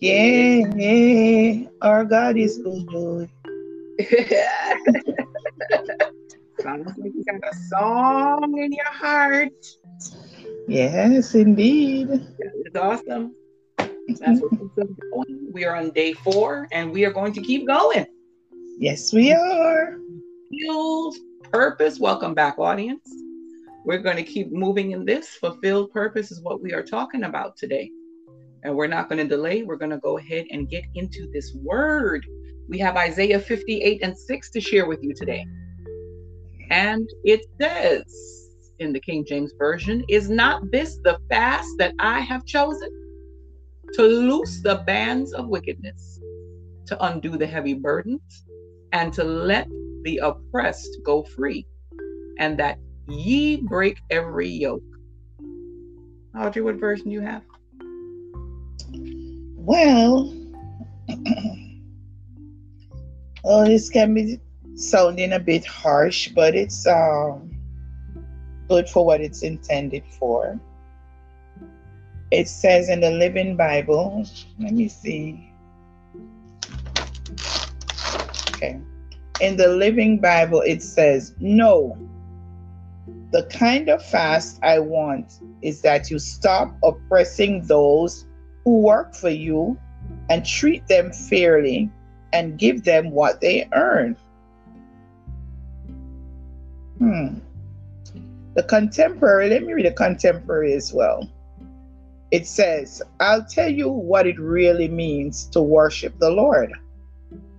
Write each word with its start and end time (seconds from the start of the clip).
Yeah, 0.00 1.64
our 1.82 2.04
God 2.04 2.36
is 2.36 2.58
good. 2.58 3.28
Sounds 6.60 6.92
like 6.96 7.12
you 7.14 7.24
got 7.24 7.40
a 7.42 7.56
song 7.68 8.58
in 8.58 8.72
your 8.72 8.92
heart. 8.92 9.52
Yes, 10.68 11.34
indeed. 11.34 12.08
It's 12.38 12.76
awesome. 12.76 13.34
That's 14.20 14.40
what 14.40 14.52
we're 14.52 14.84
doing. 14.84 15.48
We 15.52 15.64
are 15.64 15.74
on 15.74 15.90
day 15.90 16.12
four 16.12 16.68
and 16.70 16.92
we 16.92 17.04
are 17.04 17.12
going 17.12 17.32
to 17.32 17.42
keep 17.42 17.66
going. 17.66 18.06
Yes, 18.78 19.12
we 19.12 19.32
are. 19.32 19.98
Fulfilled 20.52 21.16
purpose. 21.50 21.98
Welcome 21.98 22.34
back, 22.34 22.56
audience. 22.60 23.10
We're 23.84 23.98
going 23.98 24.16
to 24.16 24.22
keep 24.22 24.52
moving 24.52 24.92
in 24.92 25.04
this. 25.04 25.30
Fulfilled 25.30 25.90
purpose 25.90 26.30
is 26.30 26.40
what 26.40 26.62
we 26.62 26.72
are 26.72 26.84
talking 26.84 27.24
about 27.24 27.56
today. 27.56 27.90
And 28.64 28.74
we're 28.74 28.88
not 28.88 29.08
going 29.08 29.18
to 29.18 29.28
delay. 29.28 29.62
We're 29.62 29.76
going 29.76 29.90
to 29.90 29.98
go 29.98 30.18
ahead 30.18 30.46
and 30.50 30.68
get 30.68 30.84
into 30.94 31.28
this 31.32 31.54
word. 31.54 32.26
We 32.68 32.78
have 32.78 32.96
Isaiah 32.96 33.38
58 33.38 34.02
and 34.02 34.16
6 34.16 34.50
to 34.50 34.60
share 34.60 34.86
with 34.86 35.02
you 35.02 35.14
today. 35.14 35.44
And 36.70 37.08
it 37.24 37.46
says 37.60 38.04
in 38.78 38.92
the 38.92 39.00
King 39.00 39.24
James 39.26 39.52
Version, 39.58 40.04
Is 40.08 40.28
not 40.28 40.70
this 40.70 40.98
the 41.04 41.18
fast 41.30 41.68
that 41.78 41.94
I 41.98 42.20
have 42.20 42.44
chosen? 42.44 42.90
To 43.94 44.02
loose 44.02 44.62
the 44.62 44.82
bands 44.86 45.32
of 45.32 45.48
wickedness, 45.48 46.20
to 46.86 47.04
undo 47.06 47.38
the 47.38 47.46
heavy 47.46 47.74
burdens, 47.74 48.44
and 48.92 49.12
to 49.14 49.24
let 49.24 49.66
the 50.02 50.18
oppressed 50.18 50.98
go 51.04 51.22
free, 51.22 51.66
and 52.38 52.58
that 52.58 52.78
ye 53.08 53.56
break 53.56 53.98
every 54.10 54.48
yoke. 54.48 54.82
Audrey, 56.38 56.62
what 56.62 56.76
version 56.76 57.06
do 57.06 57.12
you 57.12 57.22
have? 57.22 57.42
Well, 59.68 60.32
oh, 63.44 63.66
this 63.66 63.90
can 63.90 64.14
be 64.14 64.40
sounding 64.76 65.34
a 65.34 65.38
bit 65.38 65.66
harsh, 65.66 66.28
but 66.28 66.54
it's 66.54 66.86
um, 66.86 67.54
good 68.70 68.88
for 68.88 69.04
what 69.04 69.20
it's 69.20 69.42
intended 69.42 70.04
for. 70.18 70.58
It 72.30 72.48
says 72.48 72.88
in 72.88 73.00
the 73.00 73.10
Living 73.10 73.58
Bible, 73.58 74.24
let 74.58 74.72
me 74.72 74.88
see. 74.88 75.52
Okay. 78.54 78.80
In 79.42 79.58
the 79.58 79.68
Living 79.68 80.18
Bible, 80.18 80.62
it 80.62 80.82
says, 80.82 81.34
No, 81.40 81.94
the 83.32 83.42
kind 83.52 83.90
of 83.90 84.02
fast 84.02 84.60
I 84.62 84.78
want 84.78 85.40
is 85.60 85.82
that 85.82 86.10
you 86.10 86.18
stop 86.18 86.74
oppressing 86.82 87.66
those 87.66 88.24
who 88.64 88.80
work 88.80 89.14
for 89.14 89.30
you 89.30 89.78
and 90.30 90.44
treat 90.44 90.86
them 90.88 91.12
fairly 91.12 91.90
and 92.32 92.58
give 92.58 92.84
them 92.84 93.10
what 93.10 93.40
they 93.40 93.68
earn. 93.72 94.16
Hmm. 96.98 97.38
The 98.54 98.62
contemporary, 98.64 99.48
let 99.50 99.62
me 99.62 99.72
read 99.72 99.86
the 99.86 99.92
contemporary 99.92 100.74
as 100.74 100.92
well. 100.92 101.28
It 102.30 102.46
says, 102.46 103.00
I'll 103.20 103.44
tell 103.44 103.70
you 103.70 103.88
what 103.88 104.26
it 104.26 104.38
really 104.38 104.88
means 104.88 105.46
to 105.46 105.62
worship 105.62 106.18
the 106.18 106.30
Lord. 106.30 106.72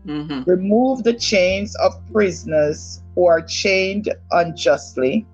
Mm-hmm. 0.05 0.49
Remove 0.49 1.03
the 1.03 1.13
chains 1.13 1.75
of 1.77 1.93
prisoners 2.11 3.01
who 3.15 3.25
are 3.27 3.41
chained 3.41 4.13
unjustly. 4.31 5.25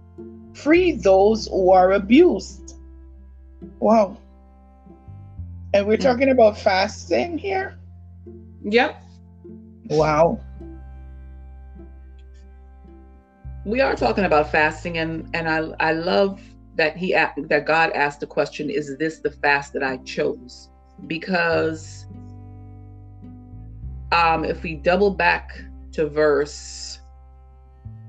Free 0.54 0.92
those 0.92 1.48
who 1.48 1.72
are 1.72 1.94
abused. 1.94 2.76
Wow. 3.80 4.18
And 5.76 5.86
we're 5.86 5.98
talking 5.98 6.30
about 6.30 6.58
fasting 6.58 7.38
here? 7.38 7.78
Yep. 8.64 9.03
Wow. 9.90 10.40
We 13.66 13.81
are 13.81 13.94
talking 13.94 14.24
about 14.24 14.50
fasting 14.50 15.00
and 15.00 15.30
and 15.34 15.50
I 15.50 15.58
I 15.81 15.91
love 15.91 16.41
that 16.75 16.96
he 16.96 17.12
that 17.12 17.66
God 17.66 17.91
asked 17.91 18.22
the 18.22 18.25
question 18.25 18.69
is 18.69 18.97
this 18.97 19.19
the 19.19 19.31
fast 19.31 19.74
that 19.74 19.84
I 19.84 19.97
chose? 19.97 20.69
Because 21.08 22.06
um, 24.13 24.46
if 24.46 24.63
we 24.63 24.75
double 24.75 25.12
back 25.12 25.62
to 25.92 26.07
verse 26.07 27.00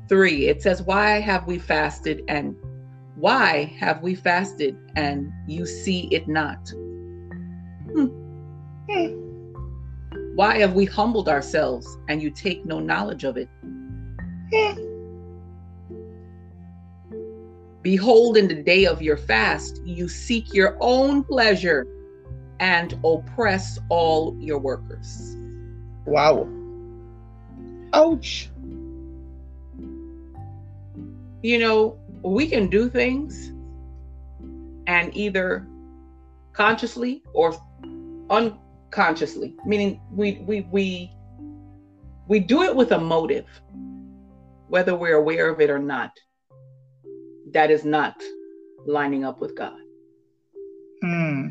three, 0.09 0.47
it 0.47 0.63
says, 0.63 0.83
Why 0.83 1.19
have 1.19 1.49
we 1.49 1.59
fasted 1.59 2.23
and 2.29 2.55
why 3.17 3.75
have 3.77 4.03
we 4.03 4.15
fasted 4.15 4.79
and 4.95 5.33
you 5.49 5.67
see 5.67 6.07
it 6.13 6.29
not? 6.29 6.73
Hmm. 7.97 8.09
Hmm. 8.91 10.35
Why 10.35 10.59
have 10.59 10.75
we 10.75 10.85
humbled 10.85 11.31
ourselves 11.31 11.97
and 12.09 12.23
you 12.23 12.31
take 12.31 12.67
no 12.67 12.79
knowledge 12.79 13.25
of 13.25 13.39
it? 13.39 13.49
Hmm. 14.53 14.83
Behold, 17.81 18.37
in 18.37 18.49
the 18.49 18.63
day 18.63 18.85
of 18.85 19.01
your 19.01 19.17
fast, 19.17 19.81
you 19.85 20.09
seek 20.09 20.53
your 20.53 20.77
own 20.81 21.25
pleasure 21.25 21.87
and 22.61 22.99
oppress 23.05 23.79
all 23.89 24.37
your 24.39 24.59
workers. 24.59 25.37
Wow. 26.05 26.49
Ouch. 27.95 28.51
You 31.43 31.59
know, 31.59 31.99
we 32.23 32.47
can 32.49 32.69
do 32.69 32.91
things 32.91 33.53
and 34.87 35.17
either 35.17 35.67
consciously 36.53 37.23
or 37.35 37.57
unconsciously, 38.31 39.57
meaning 39.65 40.01
we 40.11 40.43
we 40.47 40.61
we 40.73 41.13
we 42.29 42.41
do 42.41 42.63
it 42.63 42.75
with 42.75 42.93
a 42.93 42.99
motive, 42.99 43.47
whether 44.69 44.95
we're 44.95 45.17
aware 45.17 45.49
of 45.49 45.61
it 45.61 45.71
or 45.71 45.79
not. 45.79 46.11
That 47.53 47.71
is 47.71 47.85
not 47.85 48.21
lining 48.87 49.25
up 49.25 49.41
with 49.41 49.57
God. 49.57 49.79
Hmm. 51.03 51.49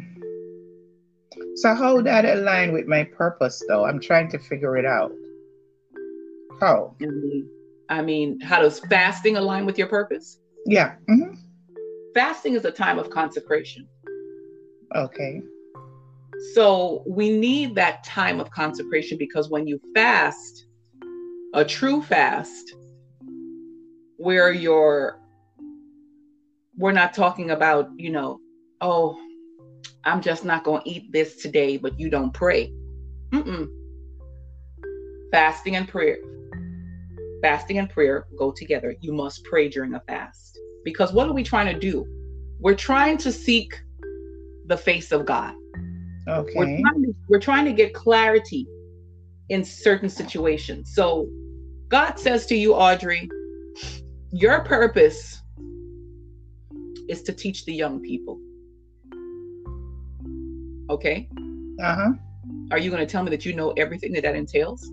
So 1.56 1.74
how 1.74 1.96
would 1.96 2.06
that 2.06 2.26
align 2.26 2.74
with 2.74 2.86
my 2.86 3.04
purpose 3.04 3.64
though? 3.68 3.86
I'm 3.86 4.00
trying 4.00 4.30
to 4.32 4.40
figure 4.40 4.78
it 4.78 4.86
out. 4.86 5.12
How? 6.60 6.96
I 7.90 8.02
mean, 8.02 8.40
how 8.42 8.62
does 8.62 8.80
fasting 8.80 9.38
align 9.38 9.66
with 9.66 9.78
your 9.78 9.88
purpose? 9.88 10.40
Yeah. 10.66 10.96
Mm-hmm. 11.10 11.36
Fasting 12.14 12.54
is 12.56 12.66
a 12.66 12.72
time 12.72 12.98
of 12.98 13.10
consecration. 13.10 13.88
Okay. 14.96 15.42
So 16.54 17.04
we 17.08 17.30
need 17.30 17.76
that 17.76 18.04
time 18.04 18.40
of 18.40 18.52
consecration 18.52 19.18
because 19.18 19.50
when 19.50 19.68
you 19.68 19.80
fast, 19.94 20.66
a 21.54 21.64
true 21.64 22.02
fast, 22.02 22.76
where 24.18 24.52
you're, 24.52 25.20
we're 26.78 26.92
not 26.92 27.14
talking 27.14 27.52
about, 27.52 27.90
you 27.96 28.10
know, 28.10 28.40
oh, 28.82 29.18
I'm 30.04 30.22
just 30.22 30.46
not 30.46 30.64
going 30.64 30.84
to 30.84 30.90
eat 30.90 31.12
this 31.12 31.38
today, 31.38 31.78
but 31.78 32.00
you 32.00 32.10
don't 32.10 32.34
pray. 32.34 32.72
Mm-mm. 33.32 33.68
Fasting 35.32 35.76
and 35.76 35.88
prayer. 35.88 36.18
Fasting 37.42 37.80
and 37.80 37.90
prayer 37.90 38.26
go 38.38 38.52
together. 38.52 38.96
You 39.02 39.14
must 39.14 39.44
pray 39.44 39.68
during 39.68 39.94
a 39.94 40.00
fast. 40.02 40.60
Because 40.84 41.12
what 41.12 41.28
are 41.28 41.34
we 41.34 41.44
trying 41.44 41.74
to 41.74 41.80
do? 41.80 42.06
We're 42.60 42.76
trying 42.76 43.18
to 43.20 43.32
seek 43.32 43.74
the 44.68 44.78
face 44.78 45.12
of 45.12 45.26
God. 45.26 45.54
Okay. 46.28 46.54
We're 46.56 46.82
trying 46.82 47.04
to, 47.04 47.16
we're 47.30 47.40
trying 47.40 47.66
to 47.66 47.74
get 47.74 47.94
clarity 47.94 48.68
in 49.50 49.64
certain 49.64 50.10
situations. 50.10 50.92
So 50.94 51.30
God 51.90 52.20
says 52.20 52.46
to 52.48 52.56
you, 52.56 52.74
Audrey, 52.74 53.30
your 54.32 54.64
purpose 54.64 55.42
is 57.08 57.22
to 57.24 57.34
teach 57.34 57.66
the 57.66 57.74
young 57.74 58.02
people. 58.02 58.40
Okay. 60.90 61.30
Uh 61.82 61.96
huh. 61.96 62.12
Are 62.72 62.80
you 62.80 62.90
going 62.90 63.06
to 63.06 63.12
tell 63.12 63.24
me 63.24 63.30
that 63.30 63.46
you 63.46 63.54
know 63.54 63.72
everything 63.72 64.14
that 64.14 64.24
that 64.24 64.36
entails? 64.36 64.92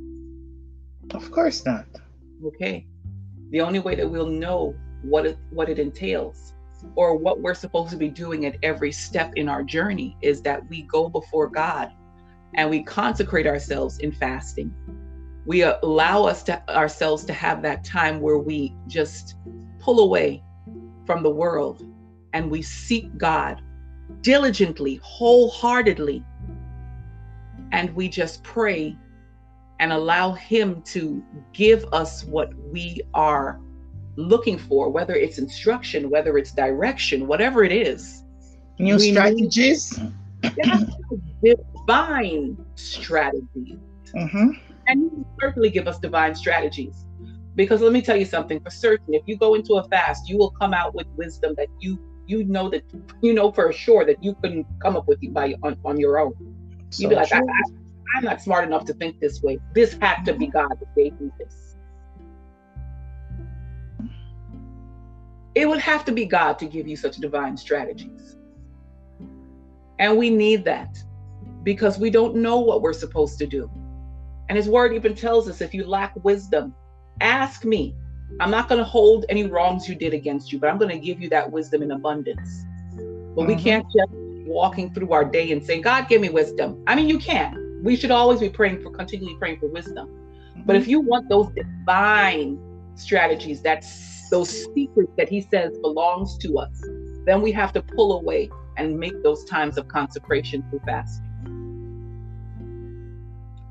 Of 1.13 1.31
course 1.31 1.65
not. 1.65 1.87
Okay. 2.45 2.87
The 3.51 3.61
only 3.61 3.79
way 3.79 3.95
that 3.95 4.09
we'll 4.09 4.27
know 4.27 4.75
what 5.03 5.27
it 5.27 5.39
what 5.51 5.69
it 5.69 5.79
entails 5.79 6.52
or 6.95 7.17
what 7.17 7.41
we're 7.41 7.55
supposed 7.55 7.91
to 7.91 7.97
be 7.97 8.09
doing 8.09 8.47
at 8.47 8.57
every 8.63 8.93
step 8.93 9.33
in 9.37 9.49
our 9.49 9.63
journey 9.63 10.17
is 10.21 10.43
that 10.43 10.69
we 10.69 10.83
go 10.83 11.09
before 11.09 11.49
God 11.49 11.93
and 12.55 12.69
we 12.69 12.83
consecrate 12.83 13.47
ourselves 13.47 13.99
in 13.99 14.13
fasting. 14.13 14.75
We 15.47 15.63
allow 15.63 16.25
us 16.25 16.43
to 16.45 16.63
ourselves 16.71 17.25
to 17.25 17.33
have 17.33 17.63
that 17.63 17.85
time 17.85 18.21
where 18.21 18.39
we 18.39 18.75
just 18.87 19.37
pull 19.81 20.01
away 20.01 20.43
from 21.07 21.23
the 21.23 21.31
world 21.31 21.83
and 22.33 22.51
we 22.51 22.63
seek 22.63 23.17
God 23.17 23.61
diligently, 24.21 25.01
wholeheartedly, 25.03 26.25
and 27.73 27.95
we 27.95 28.09
just 28.09 28.43
pray 28.43 28.97
and 29.81 29.93
allow 29.93 30.33
Him 30.33 30.83
to 30.83 31.25
give 31.53 31.85
us 31.93 32.25
what 32.25 32.55
we 32.71 33.01
are 33.15 33.61
looking 34.17 34.59
for, 34.59 34.91
whether 34.91 35.15
it's 35.15 35.39
instruction, 35.39 36.11
whether 36.11 36.39
it's 36.39 36.53
direction, 36.53 37.27
whatever 37.27 37.65
it 37.65 37.73
is. 37.73 38.25
New 38.79 38.99
strategies. 38.99 39.99
Divine 41.43 42.57
strategies. 42.75 43.79
Mm-hmm. 44.15 44.51
And 44.89 45.01
you 45.01 45.27
certainly 45.41 45.71
give 45.71 45.87
us 45.89 45.99
divine 45.99 46.35
strategies. 46.35 47.07
Because 47.55 47.81
let 47.81 47.93
me 47.93 48.03
tell 48.03 48.17
you 48.17 48.25
something 48.25 48.61
for 48.61 48.71
certain, 48.71 49.15
if 49.15 49.23
you 49.27 49.37
go 49.37 49.55
into 49.55 49.75
a 49.75 49.85
fast, 49.89 50.29
you 50.29 50.39
will 50.39 50.51
come 50.51 50.73
out 50.73 50.95
with 50.95 51.07
wisdom 51.17 51.55
that 51.57 51.69
you 51.81 51.99
you 52.27 52.45
know 52.45 52.71
that 52.71 52.83
you 53.21 53.35
know 53.35 53.51
for 53.53 53.73
sure 53.73 54.05
that 54.05 54.23
you 54.23 54.35
couldn't 54.41 54.67
come 54.81 54.97
up 54.97 55.07
with 55.07 55.19
by 55.35 55.55
on, 55.63 55.77
on 55.85 55.99
your 55.99 56.19
own. 56.19 56.33
You'd 56.97 57.11
be 57.11 57.15
like, 57.15 57.33
I, 57.33 57.39
I, 57.39 57.63
I'm 58.17 58.25
not 58.25 58.41
smart 58.41 58.65
enough 58.65 58.85
to 58.87 58.95
think 58.95 59.21
this 59.21 59.43
way. 59.43 59.59
This 59.75 59.97
had 60.01 60.23
to 60.25 60.35
be 60.35 60.47
God 60.47 60.71
that 60.71 60.95
gave 60.97 61.19
me 61.21 61.31
this. 61.39 61.72
It 65.55 65.69
would 65.69 65.81
have 65.81 66.05
to 66.07 66.13
be 66.13 66.25
God 66.25 66.59
to 66.61 66.67
give 66.67 66.89
you 66.89 66.97
such 66.97 67.17
divine 67.17 67.57
strategies. 67.57 68.37
And 69.99 70.17
we 70.17 70.31
need 70.31 70.65
that 70.65 70.97
because 71.63 71.99
we 71.99 72.11
don't 72.11 72.37
know 72.37 72.59
what 72.59 72.83
we're 72.83 72.93
supposed 72.93 73.39
to 73.39 73.47
do. 73.47 73.71
And 74.49 74.57
his 74.57 74.69
word 74.69 74.93
even 74.95 75.15
tells 75.15 75.49
us 75.49 75.61
if 75.61 75.73
you 75.73 75.85
lack 75.85 76.13
wisdom, 76.25 76.75
ask 77.21 77.65
me. 77.65 77.95
I'm 78.41 78.51
not 78.51 78.69
going 78.69 78.79
to 78.79 78.85
hold 78.85 79.27
any 79.29 79.47
wrongs 79.47 79.89
you 79.89 79.95
did 79.95 80.15
against 80.15 80.53
you, 80.53 80.59
but 80.59 80.71
I'm 80.71 80.79
going 80.79 80.91
to 80.91 80.99
give 80.99 81.21
you 81.21 81.29
that 81.31 81.51
wisdom 81.51 81.83
in 81.83 81.91
abundance. 81.91 82.65
But 82.95 83.03
mm-hmm. 83.03 83.47
we 83.47 83.57
can't 83.57 83.87
just 83.95 84.11
walking 84.47 84.93
through 84.93 85.13
our 85.13 85.25
day 85.25 85.53
and 85.53 85.65
saying, 85.65 85.83
God, 85.83 86.09
give 86.09 86.21
me 86.21 86.31
wisdom. 86.31 86.83
I 86.87 86.95
mean, 86.95 87.09
you 87.09 87.19
can. 87.19 87.81
We 87.83 87.95
should 87.97 88.11
always 88.11 88.41
be 88.41 88.49
praying 88.49 88.83
for, 88.83 88.91
continually 88.91 89.37
praying 89.39 89.61
for 89.61 89.67
wisdom. 89.67 90.09
Mm-hmm. 90.09 90.63
But 90.65 90.77
if 90.77 90.89
you 90.89 91.01
want 91.01 91.29
those 91.29 91.49
divine 91.55 92.59
strategies, 92.95 93.61
that's 93.61 94.12
those 94.33 94.65
secrets 94.75 95.13
that 95.17 95.29
he 95.29 95.43
says 95.43 95.79
belongs 95.79 96.37
to 96.39 96.59
us, 96.59 96.83
then 97.27 97.41
we 97.41 97.53
have 97.53 97.73
to 97.75 97.83
pull 97.83 98.19
away 98.19 98.51
and 98.79 98.99
make 98.99 99.23
those 99.23 99.45
times 99.45 99.79
of 99.79 99.87
consecration 99.87 100.65
through 100.71 100.81
fasting. 100.87 101.29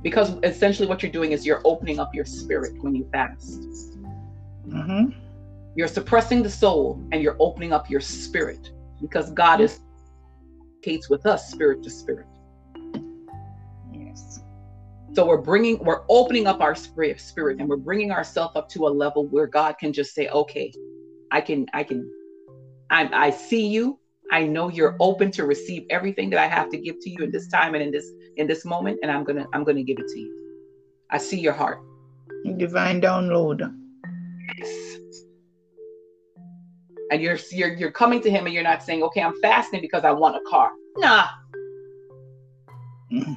Because 0.03 0.37
essentially, 0.43 0.87
what 0.87 1.03
you're 1.03 1.11
doing 1.11 1.31
is 1.31 1.45
you're 1.45 1.61
opening 1.65 1.99
up 1.99 2.15
your 2.15 2.25
spirit 2.25 2.73
when 2.81 2.95
you 2.95 3.09
fast. 3.11 3.61
Mm-hmm. 4.67 5.19
You're 5.75 5.87
suppressing 5.87 6.43
the 6.43 6.49
soul 6.49 7.03
and 7.11 7.21
you're 7.21 7.37
opening 7.39 7.73
up 7.73 7.89
your 7.89 8.01
spirit 8.01 8.71
because 9.01 9.31
God 9.31 9.61
is 9.61 9.81
communicates 10.81 11.09
with 11.09 11.25
us 11.25 11.49
spirit 11.49 11.83
to 11.83 11.89
spirit. 11.89 12.25
So 15.13 15.25
we're 15.25 15.41
bringing, 15.41 15.77
we're 15.79 16.03
opening 16.09 16.47
up 16.47 16.61
our 16.61 16.75
spirit, 16.75 17.19
spirit, 17.19 17.59
and 17.59 17.67
we're 17.67 17.77
bringing 17.77 18.11
ourselves 18.11 18.55
up 18.55 18.69
to 18.69 18.87
a 18.87 18.89
level 18.89 19.27
where 19.27 19.47
God 19.47 19.77
can 19.77 19.91
just 19.91 20.13
say, 20.13 20.29
"Okay, 20.29 20.73
I 21.31 21.41
can, 21.41 21.65
I 21.73 21.83
can, 21.83 22.09
I, 22.89 23.27
I 23.27 23.29
see 23.29 23.67
you. 23.67 23.99
I 24.31 24.43
know 24.43 24.69
you're 24.69 24.95
open 25.01 25.29
to 25.31 25.45
receive 25.45 25.85
everything 25.89 26.29
that 26.29 26.39
I 26.39 26.47
have 26.47 26.69
to 26.69 26.77
give 26.77 26.95
to 27.01 27.09
you 27.09 27.19
in 27.23 27.31
this 27.31 27.49
time 27.49 27.75
and 27.75 27.83
in 27.83 27.91
this 27.91 28.09
in 28.37 28.47
this 28.47 28.63
moment, 28.63 28.99
and 29.03 29.11
I'm 29.11 29.25
gonna, 29.25 29.45
I'm 29.53 29.65
gonna 29.65 29.83
give 29.83 29.99
it 29.99 30.07
to 30.07 30.19
you. 30.19 30.31
I 31.09 31.17
see 31.17 31.39
your 31.39 31.53
heart. 31.53 31.79
Divine 32.57 33.01
download. 33.01 33.59
Yes 34.57 34.91
and 37.11 37.21
you're 37.21 37.37
you're 37.51 37.73
you're 37.73 37.91
coming 37.91 38.21
to 38.21 38.31
him 38.31 38.45
and 38.45 38.53
you're 38.53 38.63
not 38.63 38.81
saying, 38.81 39.03
okay, 39.03 39.21
I'm 39.21 39.39
fasting 39.41 39.81
because 39.81 40.03
I 40.03 40.11
want 40.11 40.37
a 40.37 40.49
car. 40.49 40.71
Nah. 40.97 41.27
Mm-hmm. 43.11 43.33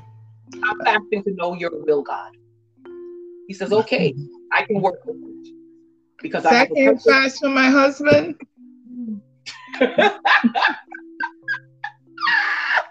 I'm 0.65 0.79
fasting 0.85 1.23
to 1.25 1.35
know 1.35 1.55
your 1.55 1.71
will, 1.85 2.03
God. 2.03 2.31
He 3.49 3.55
says, 3.55 3.73
okay, 3.73 4.15
I 4.53 4.65
can 4.65 4.81
work 4.81 5.05
with 5.05 5.17
it 5.17 5.55
because 6.23 6.47
I 6.47 6.67
a 6.77 6.99
fast 6.99 7.41
for 7.41 7.51
my 7.51 7.69
husband. 7.69 8.41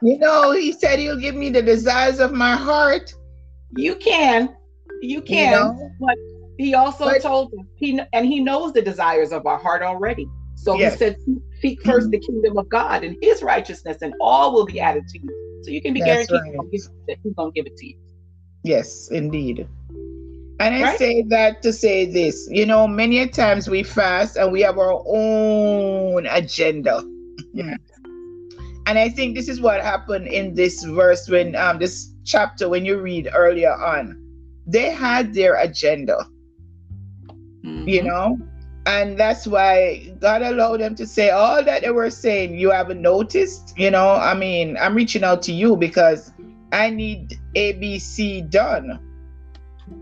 you 0.02 0.18
know, 0.20 0.52
he 0.52 0.72
said 0.72 1.00
he'll 1.00 1.20
give 1.20 1.36
me 1.36 1.50
the 1.50 1.62
desires 1.62 2.20
of 2.20 2.32
my 2.34 2.56
heart. 2.56 3.14
You 3.76 3.96
can, 3.96 4.56
you 5.02 5.22
can, 5.22 5.52
you 5.52 5.58
know? 5.60 5.92
but 6.00 6.16
he 6.60 6.76
also 6.76 7.06
but, 7.06 7.22
told 7.22 7.52
us 7.54 7.66
he 7.78 8.00
and 8.14 8.26
he 8.28 8.40
knows 8.40 8.74
the 8.74 8.82
desires 8.82 9.32
of 9.32 9.48
our 9.48 9.58
heart 9.58 9.82
already. 9.82 10.28
So 10.56 10.78
yes. 10.78 10.94
he 10.94 11.00
said, 11.00 11.18
seek 11.60 11.82
first 11.82 12.12
the 12.12 12.18
mm-hmm. 12.18 12.34
kingdom 12.34 12.58
of 12.58 12.70
God 12.70 13.04
and 13.04 13.18
his 13.22 13.42
righteousness, 13.42 13.98
and 14.02 14.14
all 14.22 14.54
will 14.54 14.66
be 14.66 14.80
added 14.80 15.08
to 15.08 15.20
you. 15.20 15.43
So 15.64 15.72
you 15.72 15.82
can 15.82 15.94
be 15.94 16.02
That's 16.02 16.28
guaranteed 16.28 16.60
right. 16.60 16.72
that 17.08 17.18
he's 17.24 17.34
going 17.34 17.52
to 17.52 17.56
give 17.56 17.66
it 17.66 17.78
to 17.78 17.88
you. 17.88 17.96
Yes, 18.64 19.10
indeed. 19.12 19.68
And 20.60 20.76
I 20.76 20.84
right? 20.84 21.00
say 21.00 21.24
that 21.24 21.62
to 21.64 21.74
say 21.74 22.06
this, 22.06 22.48
you 22.52 22.66
know, 22.66 22.88
many 22.88 23.28
times 23.28 23.70
we 23.70 23.84
fast 23.84 24.38
and 24.38 24.52
we 24.52 24.62
have 24.62 24.78
our 24.78 25.04
own 25.06 26.26
agenda. 26.28 27.04
Yeah. 27.54 27.76
And 28.86 29.00
I 29.00 29.08
think 29.08 29.34
this 29.34 29.48
is 29.48 29.62
what 29.62 29.82
happened 29.82 30.28
in 30.28 30.56
this 30.56 30.84
verse 30.84 31.30
when 31.30 31.56
um 31.56 31.80
this 31.80 32.12
chapter 32.26 32.68
when 32.68 32.84
you 32.84 33.00
read 33.00 33.30
earlier 33.34 33.72
on. 33.72 34.20
They 34.68 34.92
had 34.92 35.34
their 35.34 35.56
agenda. 35.56 36.28
Mm-hmm. 37.64 37.88
You 37.88 38.04
know, 38.04 38.38
and 38.86 39.18
that's 39.18 39.48
why 39.48 40.12
God 40.20 40.42
allowed 40.42 40.82
them 40.82 40.96
to 40.96 41.08
say 41.08 41.30
all 41.30 41.64
that 41.64 41.84
they 41.84 41.92
were 41.92 42.10
saying. 42.10 42.58
You 42.58 42.72
haven't 42.72 43.02
noticed, 43.02 43.74
you 43.78 43.90
know. 43.90 44.12
I 44.12 44.34
mean, 44.34 44.78
I'm 44.78 44.94
reaching 44.94 45.24
out 45.24 45.42
to 45.44 45.54
you 45.54 45.78
because 45.78 46.34
I 46.74 46.90
need 46.90 47.40
ABC 47.56 48.50
done. 48.50 49.00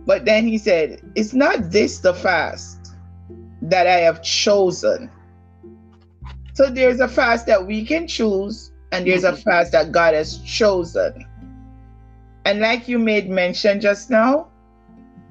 But 0.05 0.25
then 0.25 0.47
he 0.47 0.57
said, 0.57 1.01
It's 1.15 1.33
not 1.33 1.69
this 1.69 1.99
the 1.99 2.13
fast 2.13 2.95
that 3.61 3.85
I 3.85 3.97
have 3.97 4.23
chosen. 4.23 5.11
So 6.53 6.69
there's 6.69 6.99
a 6.99 7.07
fast 7.07 7.45
that 7.47 7.65
we 7.65 7.85
can 7.85 8.07
choose, 8.07 8.71
and 8.91 9.05
there's 9.05 9.23
a 9.23 9.35
fast 9.35 9.71
that 9.73 9.91
God 9.91 10.15
has 10.15 10.39
chosen. 10.39 11.25
And 12.45 12.59
like 12.59 12.87
you 12.87 12.97
made 12.97 13.29
mention 13.29 13.79
just 13.79 14.09
now, 14.09 14.49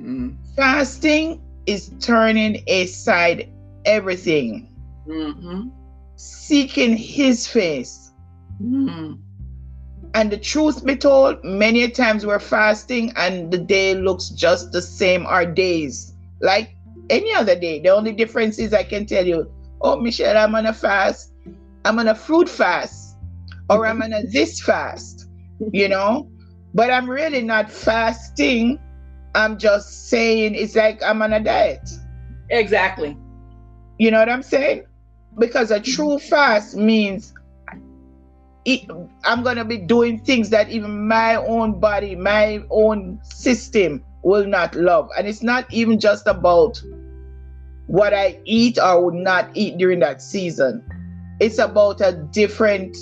mm. 0.01 0.37
fasting 0.55 1.43
is 1.71 1.93
turning 2.01 2.63
aside 2.69 3.49
everything, 3.85 4.75
mm-hmm. 5.07 5.69
seeking 6.17 6.97
His 6.97 7.47
face. 7.47 8.13
Mm-hmm. 8.61 9.15
And 10.15 10.33
the 10.33 10.37
truth 10.37 10.85
be 10.85 10.97
told, 10.97 11.43
many 11.45 11.89
times 11.89 12.27
we're 12.27 12.41
fasting 12.41 13.13
and 13.17 13.53
the 13.53 13.59
day 13.59 13.95
looks 13.95 14.31
just 14.31 14.73
the 14.73 14.83
same, 14.83 15.25
our 15.27 15.47
days, 15.47 16.15
like 16.41 16.75
any 17.09 17.33
other 17.33 17.55
day. 17.59 17.81
The 17.81 17.91
only 17.91 18.13
difference 18.13 18.59
is 18.59 18.75
I 18.75 18.83
can 18.83 19.07
tell 19.07 19.25
you, 19.25 19.51
oh, 19.81 20.01
Michelle, 20.01 20.37
I'm 20.37 20.55
on 20.57 20.67
a 20.67 20.73
fast, 20.73 21.33
I'm 21.85 22.01
on 22.01 22.09
a 22.09 22.15
fruit 22.15 22.49
fast, 22.49 23.17
or 23.69 23.87
I'm 23.87 24.03
on 24.03 24.13
a 24.13 24.27
this 24.27 24.61
fast, 24.61 25.29
you 25.73 25.89
know? 25.89 26.29
But 26.75 26.91
I'm 26.91 27.09
really 27.09 27.43
not 27.43 27.71
fasting 27.71 28.81
I'm 29.35 29.59
just 29.59 30.09
saying 30.09 30.55
it's 30.55 30.75
like 30.75 31.03
I'm 31.03 31.23
on 31.23 31.33
a 31.33 31.41
diet. 31.41 31.89
Exactly. 32.49 33.17
You 33.99 34.11
know 34.11 34.19
what 34.19 34.29
I'm 34.29 34.43
saying? 34.43 34.85
Because 35.39 35.71
a 35.71 35.81
true 35.81 36.19
fast 36.19 36.77
means 36.77 37.33
it, 38.65 38.91
I'm 39.25 39.43
going 39.43 39.57
to 39.57 39.65
be 39.65 39.79
doing 39.79 40.19
things 40.19 40.51
that 40.51 40.71
even 40.71 41.07
my 41.07 41.37
own 41.37 41.79
body, 41.81 42.17
my 42.17 42.63
own 42.71 43.21
system 43.23 44.05
will 44.23 44.47
not 44.47 44.75
love. 44.75 45.09
And 45.17 45.27
it's 45.27 45.43
not 45.43 45.73
even 45.73 45.99
just 45.99 46.27
about 46.27 46.83
what 47.87 48.13
I 48.13 48.39
eat 48.45 48.79
or 48.79 49.05
would 49.05 49.15
not 49.15 49.51
eat 49.55 49.79
during 49.79 50.01
that 50.01 50.21
season. 50.23 50.85
It's 51.41 51.59
about 51.59 52.01
a 52.01 52.13
different 52.13 52.97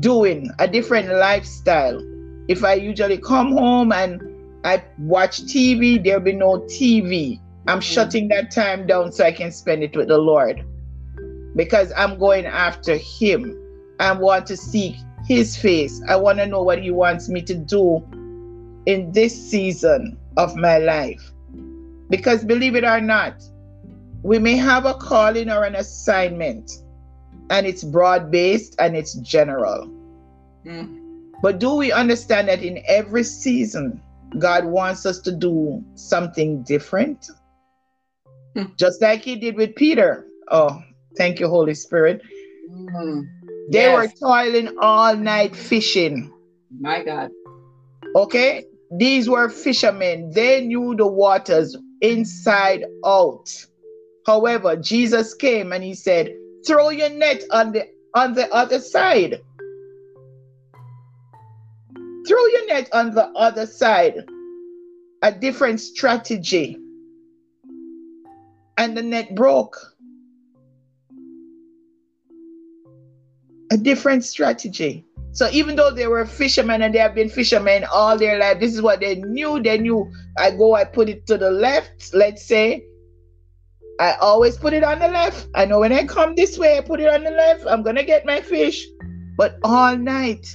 doing, 0.00 0.50
a 0.58 0.66
different 0.66 1.08
lifestyle. 1.08 2.00
If 2.48 2.64
I 2.64 2.74
usually 2.74 3.18
come 3.18 3.52
home 3.52 3.92
and 3.92 4.20
I 4.64 4.82
watch 4.98 5.42
TV, 5.42 6.02
there'll 6.02 6.20
be 6.20 6.32
no 6.32 6.60
TV. 6.62 7.40
I'm 7.66 7.80
mm. 7.80 7.82
shutting 7.82 8.28
that 8.28 8.50
time 8.50 8.86
down 8.86 9.12
so 9.12 9.24
I 9.24 9.32
can 9.32 9.50
spend 9.50 9.82
it 9.82 9.96
with 9.96 10.08
the 10.08 10.18
Lord 10.18 10.64
because 11.56 11.92
I'm 11.96 12.18
going 12.18 12.46
after 12.46 12.96
Him. 12.96 13.58
I 14.00 14.12
want 14.12 14.46
to 14.46 14.56
seek 14.56 14.96
His 15.26 15.56
face. 15.56 16.00
I 16.08 16.16
want 16.16 16.38
to 16.38 16.46
know 16.46 16.62
what 16.62 16.82
He 16.82 16.90
wants 16.90 17.28
me 17.28 17.42
to 17.42 17.54
do 17.54 18.02
in 18.86 19.12
this 19.12 19.50
season 19.50 20.18
of 20.36 20.56
my 20.56 20.78
life. 20.78 21.32
Because 22.08 22.44
believe 22.44 22.74
it 22.74 22.84
or 22.84 23.00
not, 23.00 23.42
we 24.22 24.38
may 24.38 24.56
have 24.56 24.86
a 24.86 24.94
calling 24.94 25.50
or 25.50 25.64
an 25.64 25.74
assignment, 25.74 26.70
and 27.50 27.66
it's 27.66 27.82
broad 27.82 28.30
based 28.30 28.76
and 28.78 28.96
it's 28.96 29.14
general. 29.14 29.90
Mm. 30.64 31.00
But 31.42 31.58
do 31.58 31.74
we 31.74 31.90
understand 31.90 32.48
that 32.48 32.62
in 32.62 32.82
every 32.86 33.24
season, 33.24 34.00
God 34.38 34.64
wants 34.64 35.06
us 35.06 35.20
to 35.20 35.32
do 35.32 35.84
something 35.94 36.62
different. 36.62 37.30
Hmm. 38.54 38.64
Just 38.76 39.00
like 39.00 39.22
he 39.22 39.36
did 39.36 39.56
with 39.56 39.74
Peter. 39.74 40.26
Oh, 40.50 40.82
thank 41.16 41.40
you, 41.40 41.48
Holy 41.48 41.74
Spirit. 41.74 42.22
Mm. 42.70 43.24
They 43.70 43.84
yes. 43.84 43.96
were 43.96 44.28
toiling 44.28 44.76
all 44.80 45.16
night 45.16 45.54
fishing. 45.54 46.32
My 46.80 47.02
God. 47.02 47.30
Okay? 48.14 48.64
These 48.90 49.28
were 49.28 49.48
fishermen. 49.48 50.30
They 50.32 50.66
knew 50.66 50.94
the 50.96 51.06
waters 51.06 51.76
inside 52.00 52.84
out. 53.06 53.48
However, 54.26 54.76
Jesus 54.76 55.34
came 55.34 55.72
and 55.72 55.82
he 55.82 55.94
said, 55.94 56.34
throw 56.66 56.90
your 56.90 57.10
net 57.10 57.44
on 57.50 57.72
the 57.72 57.88
on 58.14 58.34
the 58.34 58.52
other 58.52 58.78
side. 58.78 59.40
Throw 62.26 62.46
your 62.46 62.66
net 62.66 62.88
on 62.92 63.14
the 63.14 63.26
other 63.36 63.66
side. 63.66 64.24
A 65.22 65.32
different 65.32 65.80
strategy. 65.80 66.78
And 68.78 68.96
the 68.96 69.02
net 69.02 69.34
broke. 69.34 69.76
A 73.70 73.76
different 73.76 74.24
strategy. 74.24 75.04
So 75.32 75.48
even 75.50 75.76
though 75.76 75.90
they 75.90 76.06
were 76.06 76.26
fishermen 76.26 76.82
and 76.82 76.94
they 76.94 76.98
have 76.98 77.14
been 77.14 77.30
fishermen 77.30 77.84
all 77.90 78.18
their 78.18 78.38
life, 78.38 78.60
this 78.60 78.74
is 78.74 78.82
what 78.82 79.00
they 79.00 79.14
knew. 79.14 79.62
They 79.62 79.78
knew 79.78 80.12
I 80.36 80.50
go, 80.50 80.74
I 80.74 80.84
put 80.84 81.08
it 81.08 81.26
to 81.28 81.38
the 81.38 81.50
left, 81.50 82.12
let's 82.12 82.44
say. 82.44 82.84
I 83.98 84.14
always 84.20 84.58
put 84.58 84.74
it 84.74 84.84
on 84.84 84.98
the 84.98 85.08
left. 85.08 85.48
I 85.54 85.64
know 85.64 85.80
when 85.80 85.92
I 85.92 86.04
come 86.04 86.34
this 86.34 86.58
way, 86.58 86.76
I 86.76 86.80
put 86.82 87.00
it 87.00 87.08
on 87.08 87.24
the 87.24 87.30
left. 87.30 87.66
I'm 87.66 87.82
gonna 87.82 88.02
get 88.02 88.26
my 88.26 88.40
fish. 88.40 88.86
But 89.38 89.56
all 89.64 89.96
night, 89.96 90.54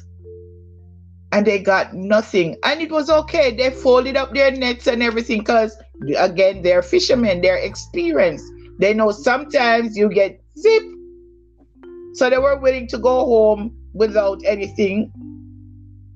and 1.32 1.46
they 1.46 1.60
got 1.60 1.94
nothing. 1.94 2.56
And 2.64 2.82
it 2.82 2.92
was 2.92 3.10
okay. 3.10 3.56
They 3.56 3.70
folded 3.70 4.16
up 4.16 4.34
their 4.34 4.52
nets 4.52 4.88
and 4.88 5.04
everything 5.04 5.40
because, 5.40 5.78
again, 6.18 6.62
they're 6.62 6.82
fishermen, 6.82 7.42
they're 7.42 7.58
experienced. 7.58 8.46
They 8.80 8.94
know 8.94 9.12
sometimes 9.12 9.98
you 9.98 10.10
get 10.10 10.42
zip. 10.58 10.84
So 12.14 12.30
they 12.30 12.38
were 12.38 12.58
willing 12.58 12.88
to 12.88 12.98
go 12.98 13.26
home 13.26 13.76
without 13.94 14.42
anything. 14.46 15.12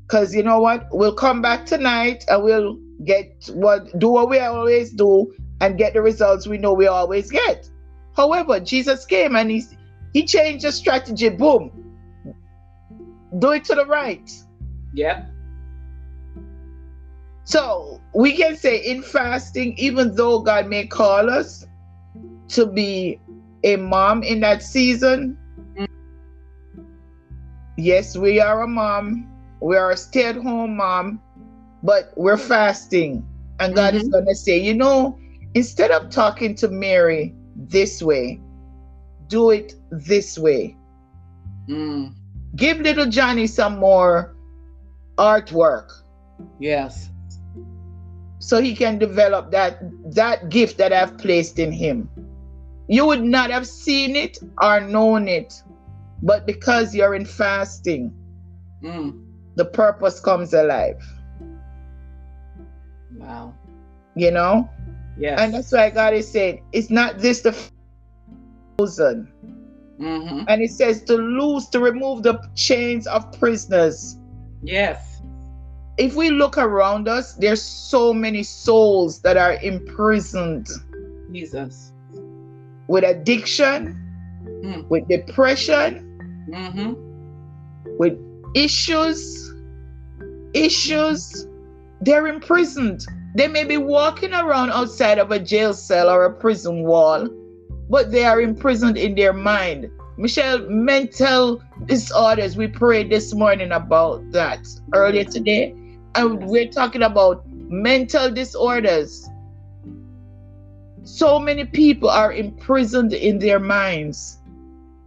Because 0.04 0.34
you 0.34 0.44
know 0.44 0.60
what? 0.60 0.88
We'll 0.92 1.16
come 1.16 1.42
back 1.42 1.66
tonight 1.66 2.24
and 2.28 2.44
we'll 2.44 2.78
get 3.06 3.50
what 3.54 3.98
do 4.00 4.10
what 4.10 4.30
we 4.30 4.40
always 4.40 4.92
do 4.92 5.34
and 5.60 5.78
get 5.78 5.94
the 5.94 6.02
results 6.02 6.48
we 6.48 6.58
know 6.58 6.74
we 6.74 6.88
always 6.88 7.32
get. 7.32 7.70
However, 8.16 8.60
Jesus 8.60 9.06
came 9.06 9.36
and 9.36 9.50
he, 9.50 9.64
he 10.14 10.26
changed 10.26 10.66
the 10.66 10.72
strategy. 10.72 11.30
Boom. 11.30 11.72
Do 13.40 13.52
it 13.52 13.64
to 13.66 13.76
the 13.76 13.86
right 13.86 14.30
Yep. 14.94 15.32
So 17.44 18.02
we 18.14 18.36
can 18.36 18.56
say 18.56 18.78
in 18.78 19.02
fasting, 19.02 19.78
even 19.78 20.16
though 20.16 20.40
God 20.40 20.68
may 20.68 20.86
call 20.86 21.30
us 21.30 21.66
to 22.50 22.66
be 22.66 23.20
a 23.64 23.76
mom 23.78 24.24
in 24.24 24.40
that 24.42 24.64
season, 24.64 25.38
mm. 25.76 25.88
yes, 27.78 28.16
we 28.16 28.40
are 28.40 28.62
a 28.62 28.68
mom, 28.68 29.30
we 29.62 29.76
are 29.76 29.92
a 29.92 29.98
stay 29.98 30.26
at 30.26 30.36
home 30.36 30.78
mom, 30.78 31.22
but 31.84 32.14
we're 32.16 32.38
fasting. 32.38 33.26
And 33.60 33.76
God 33.76 33.94
mm-hmm. 33.94 34.02
is 34.02 34.10
going 34.10 34.26
to 34.26 34.36
say, 34.36 34.58
you 34.60 34.74
know, 34.74 35.18
instead 35.54 35.92
of 35.92 36.10
talking 36.10 36.56
to 36.56 36.68
Mary 36.68 37.36
this 37.56 38.02
way, 38.02 38.40
do 39.28 39.52
it 39.52 39.76
this 39.92 40.38
way. 40.38 40.76
Mm. 41.70 42.14
Give 42.56 42.80
little 42.80 43.06
Johnny 43.06 43.48
some 43.48 43.78
more 43.78 44.36
artwork. 45.22 46.02
Yes. 46.60 47.10
So 48.40 48.60
he 48.60 48.76
can 48.76 48.98
develop 48.98 49.52
that 49.52 49.78
that 50.16 50.50
gift 50.50 50.80
that 50.80 50.92
I've 50.92 51.18
placed 51.20 51.60
in 51.60 51.72
him. 51.72 52.10
You 52.88 53.06
would 53.06 53.24
not 53.24 53.52
have 53.52 53.68
seen 53.68 54.16
it 54.16 54.40
or 54.60 54.82
known 54.82 55.28
it, 55.28 55.62
but 56.24 56.48
because 56.48 56.96
you're 56.96 57.14
in 57.14 57.24
fasting, 57.24 58.12
mm. 58.84 59.24
the 59.56 59.66
purpose 59.66 60.20
comes 60.20 60.54
alive. 60.54 61.00
Wow. 63.16 63.54
You 64.16 64.32
know? 64.32 64.68
Yes. 65.18 65.40
And 65.40 65.54
that's 65.54 65.72
why 65.72 65.92
God 65.92 66.16
is 66.16 66.30
saying, 66.30 66.66
it's 66.74 66.90
not 66.90 67.20
this 67.20 67.42
the 67.42 67.54
thousand. 68.78 69.32
Mm-hmm. 70.00 70.46
And 70.48 70.62
it 70.64 70.72
says 70.72 71.04
to 71.04 71.16
loose, 71.16 71.68
to 71.70 71.80
remove 71.80 72.24
the 72.24 72.42
chains 72.56 73.06
of 73.06 73.32
prisoners. 73.40 74.18
Yes 74.64 75.11
if 76.02 76.16
we 76.16 76.32
look 76.32 76.58
around 76.58 77.08
us, 77.08 77.36
there's 77.36 77.62
so 77.62 78.12
many 78.12 78.42
souls 78.42 79.22
that 79.22 79.38
are 79.38 79.54
imprisoned. 79.62 80.68
Jesus. 81.32 81.94
With 82.88 83.04
addiction, 83.04 83.96
mm. 84.44 84.88
with 84.90 85.08
depression, 85.08 86.48
mm-hmm. 86.50 86.94
with 88.00 88.18
issues, 88.56 89.54
issues. 90.56 91.48
They're 92.02 92.26
imprisoned. 92.26 93.06
They 93.36 93.48
may 93.48 93.64
be 93.64 93.78
walking 93.78 94.34
around 94.34 94.72
outside 94.72 95.20
of 95.20 95.30
a 95.30 95.38
jail 95.38 95.72
cell 95.72 96.10
or 96.10 96.26
a 96.26 96.34
prison 96.34 96.82
wall, 96.82 97.30
but 97.92 98.12
they 98.12 98.26
are 98.26 98.42
imprisoned 98.42 98.98
in 98.98 99.14
their 99.14 99.34
mind. 99.34 99.92
Michelle, 100.18 100.68
mental 100.68 101.62
disorders, 101.86 102.58
we 102.58 102.68
prayed 102.68 103.12
this 103.12 103.36
morning 103.36 103.72
about 103.72 104.32
that 104.32 104.68
earlier 104.94 105.24
today 105.24 105.76
and 106.16 106.48
we're 106.48 106.70
talking 106.70 107.04
about 107.04 107.44
mental 107.48 108.32
disorders. 108.32 109.28
So 111.04 111.40
many 111.40 111.66
people 111.66 112.10
are 112.10 112.32
imprisoned 112.32 113.14
in 113.14 113.40
their 113.40 113.60
minds, 113.60 114.40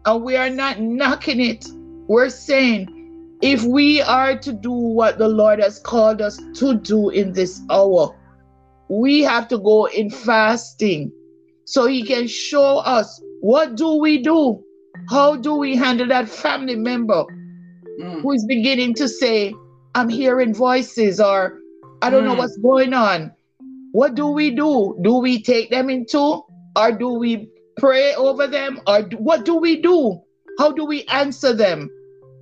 and 0.06 0.22
we 0.22 0.36
are 0.36 0.50
not 0.50 0.80
knocking 0.80 1.40
it. 1.40 1.66
We're 2.06 2.30
saying 2.30 2.88
if 3.42 3.62
we 3.64 4.02
are 4.02 4.38
to 4.38 4.52
do 4.52 4.72
what 4.72 5.18
the 5.18 5.28
Lord 5.28 5.60
has 5.60 5.78
called 5.78 6.20
us 6.20 6.40
to 6.56 6.74
do 6.74 7.10
in 7.10 7.32
this 7.32 7.60
hour, 7.70 8.16
we 8.88 9.22
have 9.22 9.48
to 9.48 9.58
go 9.58 9.86
in 9.86 10.10
fasting 10.10 11.12
so 11.64 11.86
He 11.86 12.02
can 12.02 12.26
show 12.26 12.78
us 12.78 13.20
what 13.40 13.76
do 13.76 13.96
we 13.96 14.22
do? 14.22 14.62
How 15.10 15.36
do 15.36 15.56
we 15.56 15.76
handle 15.76 16.08
that 16.08 16.28
family 16.28 16.76
member 16.76 17.24
mm. 18.00 18.22
who 18.22 18.32
is 18.32 18.44
beginning 18.46 18.94
to 18.94 19.08
say, 19.08 19.54
I'm 19.94 20.08
hearing 20.08 20.54
voices 20.54 21.20
or 21.20 21.58
I 22.02 22.10
don't 22.10 22.22
mm. 22.22 22.26
know 22.26 22.32
hmm. 22.32 22.38
what's 22.38 22.56
going 22.58 22.92
on. 22.92 23.32
What 23.92 24.14
do 24.14 24.28
we 24.28 24.50
do? 24.50 24.98
Do 25.02 25.18
we 25.18 25.42
take 25.42 25.70
them 25.70 25.88
into 25.88 26.42
or 26.76 26.92
do 26.92 27.10
we 27.10 27.48
pray 27.78 28.14
over 28.14 28.46
them 28.46 28.80
or 28.86 29.02
do, 29.02 29.16
what 29.18 29.44
do 29.44 29.56
we 29.56 29.80
do? 29.80 30.20
How 30.58 30.72
do 30.72 30.84
we 30.84 31.04
answer 31.04 31.52
them? 31.52 31.90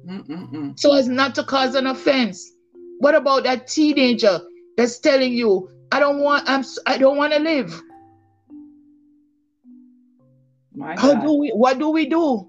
Mm-mm-mm. 0.07 0.79
So 0.79 0.95
as 0.95 1.09
not 1.09 1.35
to 1.37 1.45
cause 1.45 1.75
an 1.75 1.87
offense. 1.87 2.51
What 2.99 3.15
about 3.15 3.45
that 3.45 3.67
teenager 3.67 4.41
that's 4.77 4.99
telling 4.99 5.33
you, 5.33 5.69
I 5.91 6.01
don't 6.01 6.21
want 6.21 6.49
I'm 6.49 6.65
I 6.87 6.99
don't 6.99 7.17
want 7.17 7.33
to 7.33 7.39
live. 7.39 7.83
My 10.75 10.95
How 10.99 11.15
God. 11.15 11.23
do 11.23 11.33
we 11.35 11.51
what 11.51 11.79
do 11.79 11.91
we 11.91 12.09
do? 12.09 12.49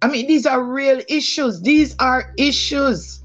I 0.00 0.08
mean, 0.08 0.26
these 0.26 0.46
are 0.46 0.62
real 0.62 1.00
issues. 1.08 1.60
These 1.60 1.94
are 1.98 2.32
issues. 2.38 3.22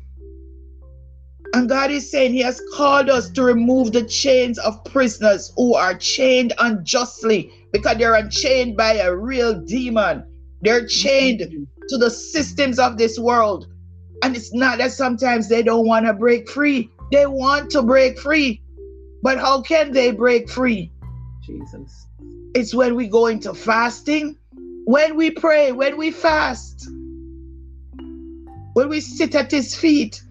And 1.53 1.69
God 1.69 1.91
is 1.91 2.09
saying 2.09 2.33
He 2.33 2.41
has 2.41 2.59
called 2.73 3.09
us 3.09 3.29
to 3.31 3.43
remove 3.43 3.91
the 3.91 4.03
chains 4.03 4.57
of 4.57 4.83
prisoners 4.85 5.53
who 5.55 5.75
are 5.75 5.93
chained 5.93 6.51
unjustly 6.57 7.53
because 7.71 7.97
they're 7.97 8.15
unchained 8.15 8.75
by 8.75 8.93
a 8.93 9.15
real 9.15 9.53
demon. 9.53 10.23
They're 10.61 10.87
chained 10.87 11.67
to 11.89 11.97
the 11.97 12.09
systems 12.09 12.79
of 12.79 12.97
this 12.97 13.19
world. 13.19 13.67
And 14.23 14.35
it's 14.35 14.53
not 14.53 14.79
that 14.79 14.93
sometimes 14.93 15.47
they 15.47 15.61
don't 15.61 15.85
want 15.85 16.07
to 16.07 16.13
break 16.13 16.49
free, 16.49 16.89
they 17.11 17.27
want 17.27 17.69
to 17.71 17.83
break 17.83 18.17
free. 18.17 18.61
But 19.21 19.37
how 19.37 19.61
can 19.61 19.91
they 19.91 20.11
break 20.11 20.49
free? 20.49 20.91
Jesus. 21.45 22.07
It's 22.55 22.73
when 22.73 22.95
we 22.95 23.07
go 23.07 23.27
into 23.27 23.53
fasting, 23.53 24.37
when 24.85 25.15
we 25.15 25.29
pray, 25.29 25.71
when 25.71 25.97
we 25.97 26.09
fast, 26.11 26.87
when 28.73 28.89
we 28.89 29.01
sit 29.01 29.35
at 29.35 29.51
His 29.51 29.75
feet 29.75 30.21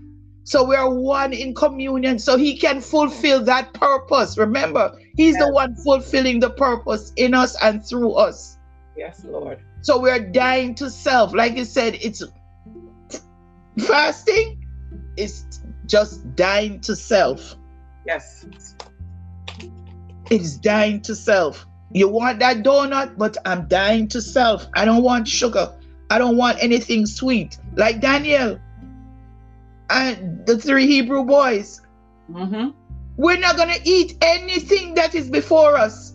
so 0.44 0.64
we 0.64 0.74
are 0.74 0.92
one 0.92 1.32
in 1.32 1.54
communion 1.54 2.18
so 2.18 2.36
he 2.36 2.56
can 2.56 2.80
fulfill 2.80 3.44
that 3.44 3.72
purpose. 3.74 4.36
Remember, 4.36 4.98
he's 5.16 5.34
yes. 5.34 5.44
the 5.44 5.52
one 5.52 5.74
fulfilling 5.76 6.40
the 6.40 6.50
purpose 6.50 7.12
in 7.16 7.34
us 7.34 7.56
and 7.62 7.84
through 7.84 8.12
us. 8.14 8.58
Yes, 8.96 9.24
Lord. 9.24 9.60
So 9.82 10.00
we're 10.00 10.18
dying 10.18 10.74
to 10.76 10.90
self. 10.90 11.34
Like 11.34 11.56
you 11.56 11.64
said, 11.64 11.98
it's 12.00 12.22
fasting 13.78 14.64
is 15.16 15.44
just 15.86 16.34
dying 16.34 16.80
to 16.80 16.96
self. 16.96 17.56
Yes. 18.06 18.46
It's 20.30 20.56
dying 20.56 21.00
to 21.02 21.14
self. 21.14 21.66
You 21.92 22.08
want 22.08 22.38
that 22.40 22.58
donut, 22.58 23.18
but 23.18 23.36
I'm 23.44 23.68
dying 23.68 24.08
to 24.08 24.22
self. 24.22 24.66
I 24.74 24.84
don't 24.84 25.02
want 25.02 25.28
sugar. 25.28 25.72
I 26.10 26.18
don't 26.18 26.36
want 26.36 26.62
anything 26.62 27.06
sweet. 27.06 27.58
Like 27.74 28.00
Daniel, 28.00 28.58
and 29.92 30.46
the 30.46 30.58
three 30.58 30.86
Hebrew 30.86 31.24
boys. 31.24 31.80
Mm-hmm. 32.30 32.70
We're 33.16 33.38
not 33.38 33.56
going 33.56 33.68
to 33.68 33.80
eat 33.88 34.16
anything 34.22 34.94
that 34.94 35.14
is 35.14 35.28
before 35.28 35.76
us. 35.76 36.14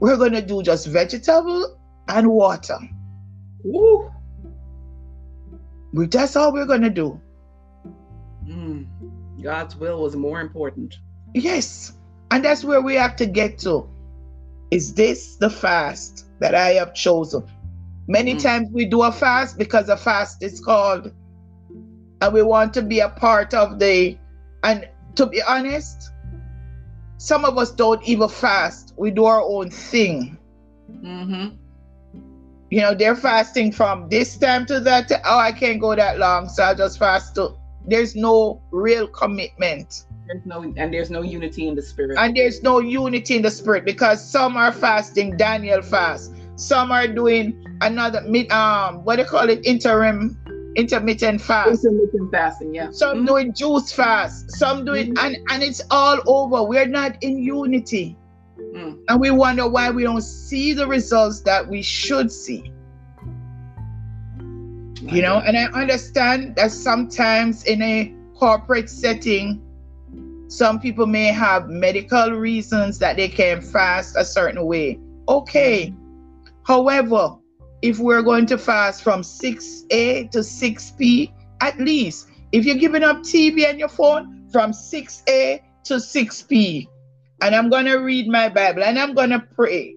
We're 0.00 0.16
going 0.16 0.32
to 0.32 0.42
do 0.42 0.62
just 0.62 0.88
vegetable 0.88 1.78
and 2.08 2.28
water. 2.28 2.78
Woo. 3.62 4.10
We, 5.92 6.06
that's 6.06 6.34
all 6.34 6.52
we're 6.52 6.66
going 6.66 6.82
to 6.82 6.90
do. 6.90 7.20
Mm. 8.44 8.88
God's 9.40 9.76
will 9.76 10.02
was 10.02 10.16
more 10.16 10.40
important. 10.40 10.98
Yes. 11.32 11.92
And 12.32 12.44
that's 12.44 12.64
where 12.64 12.80
we 12.80 12.94
have 12.96 13.14
to 13.16 13.26
get 13.26 13.58
to. 13.58 13.88
Is 14.72 14.94
this 14.94 15.36
the 15.36 15.50
fast 15.50 16.26
that 16.40 16.54
I 16.56 16.70
have 16.70 16.94
chosen? 16.94 17.44
Many 18.08 18.34
mm. 18.34 18.42
times 18.42 18.68
we 18.72 18.84
do 18.86 19.02
a 19.02 19.12
fast 19.12 19.58
because 19.58 19.88
a 19.88 19.96
fast 19.96 20.42
is 20.42 20.58
called 20.58 21.12
and 22.22 22.32
we 22.32 22.42
want 22.42 22.72
to 22.74 22.82
be 22.82 23.00
a 23.00 23.08
part 23.10 23.52
of 23.52 23.78
the 23.78 24.16
and 24.62 24.88
to 25.16 25.26
be 25.26 25.42
honest 25.42 26.10
some 27.18 27.44
of 27.44 27.58
us 27.58 27.70
don't 27.72 28.02
even 28.04 28.28
fast 28.28 28.94
we 28.96 29.10
do 29.10 29.24
our 29.24 29.42
own 29.42 29.70
thing 29.70 30.38
Mm-hmm. 30.90 31.56
you 32.70 32.80
know 32.80 32.94
they're 32.94 33.16
fasting 33.16 33.72
from 33.72 34.08
this 34.08 34.36
time 34.36 34.66
to 34.66 34.78
that 34.80 35.08
ti- 35.08 35.14
oh 35.24 35.38
i 35.38 35.50
can't 35.52 35.80
go 35.80 35.94
that 35.96 36.18
long 36.18 36.48
so 36.48 36.62
i'll 36.62 36.74
just 36.76 36.98
fast 36.98 37.34
to 37.36 37.54
there's 37.86 38.14
no 38.14 38.60
real 38.70 39.06
commitment 39.08 40.04
There's 40.26 40.44
no 40.46 40.62
and 40.62 40.92
there's 40.94 41.10
no 41.10 41.22
unity 41.22 41.66
in 41.66 41.74
the 41.74 41.82
spirit. 41.82 42.18
and 42.18 42.36
there's 42.36 42.62
no 42.62 42.78
unity 42.80 43.36
in 43.36 43.42
the 43.42 43.50
spirit 43.50 43.84
because 43.84 44.24
some 44.24 44.56
are 44.56 44.72
fasting 44.72 45.36
daniel 45.36 45.82
fast 45.82 46.32
some 46.56 46.92
are 46.92 47.08
doing 47.08 47.64
another 47.80 48.20
mid 48.22 48.50
um 48.52 49.04
what 49.04 49.16
do 49.16 49.22
you 49.22 49.28
call 49.28 49.48
it 49.48 49.64
interim 49.64 50.38
intermittent 50.76 51.40
fast. 51.40 51.84
Intermittent 51.84 52.30
fasting, 52.30 52.74
yeah. 52.74 52.90
some 52.90 53.18
Mhm. 53.18 53.26
doing 53.26 53.52
juice 53.52 53.92
fast 53.92 54.50
some 54.52 54.84
doing 54.84 55.14
and 55.18 55.36
and 55.50 55.62
it's 55.62 55.82
all 55.90 56.18
over. 56.26 56.62
We're 56.62 56.86
not 56.86 57.16
in 57.22 57.38
unity. 57.38 58.16
Mm. 58.74 58.98
and 59.08 59.20
we 59.20 59.30
wonder 59.30 59.68
why 59.68 59.90
we 59.90 60.02
don't 60.04 60.22
see 60.22 60.72
the 60.72 60.86
results 60.86 61.40
that 61.40 61.66
we 61.68 61.82
should 61.82 62.30
see. 62.30 62.72
You 65.02 65.20
know 65.20 65.38
and 65.40 65.56
i 65.58 65.64
understand 65.80 66.54
that 66.56 66.70
sometimes 66.70 67.64
in 67.64 67.82
a 67.82 68.14
corporate 68.38 68.88
setting 68.88 69.60
some 70.48 70.78
people 70.78 71.06
may 71.06 71.26
have 71.26 71.68
medical 71.68 72.30
reasons 72.32 72.98
that 72.98 73.16
they 73.16 73.28
can 73.28 73.60
fast 73.62 74.16
a 74.16 74.24
certain 74.24 74.64
way. 74.66 74.98
Okay. 75.28 75.92
However 76.64 77.36
if 77.82 77.98
we're 77.98 78.22
going 78.22 78.46
to 78.46 78.58
fast 78.58 79.02
from 79.02 79.22
6a 79.22 80.30
to 80.30 80.38
6p 80.38 81.32
at 81.60 81.78
least 81.78 82.28
if 82.52 82.64
you're 82.64 82.76
giving 82.76 83.02
up 83.02 83.18
tv 83.18 83.68
and 83.68 83.78
your 83.78 83.88
phone 83.88 84.48
from 84.50 84.72
6a 84.72 85.60
to 85.84 85.94
6p 85.94 86.86
and 87.42 87.54
i'm 87.54 87.68
going 87.68 87.86
to 87.86 87.96
read 87.96 88.28
my 88.28 88.48
bible 88.48 88.82
and 88.82 88.98
i'm 88.98 89.14
going 89.14 89.30
to 89.30 89.40
pray 89.54 89.94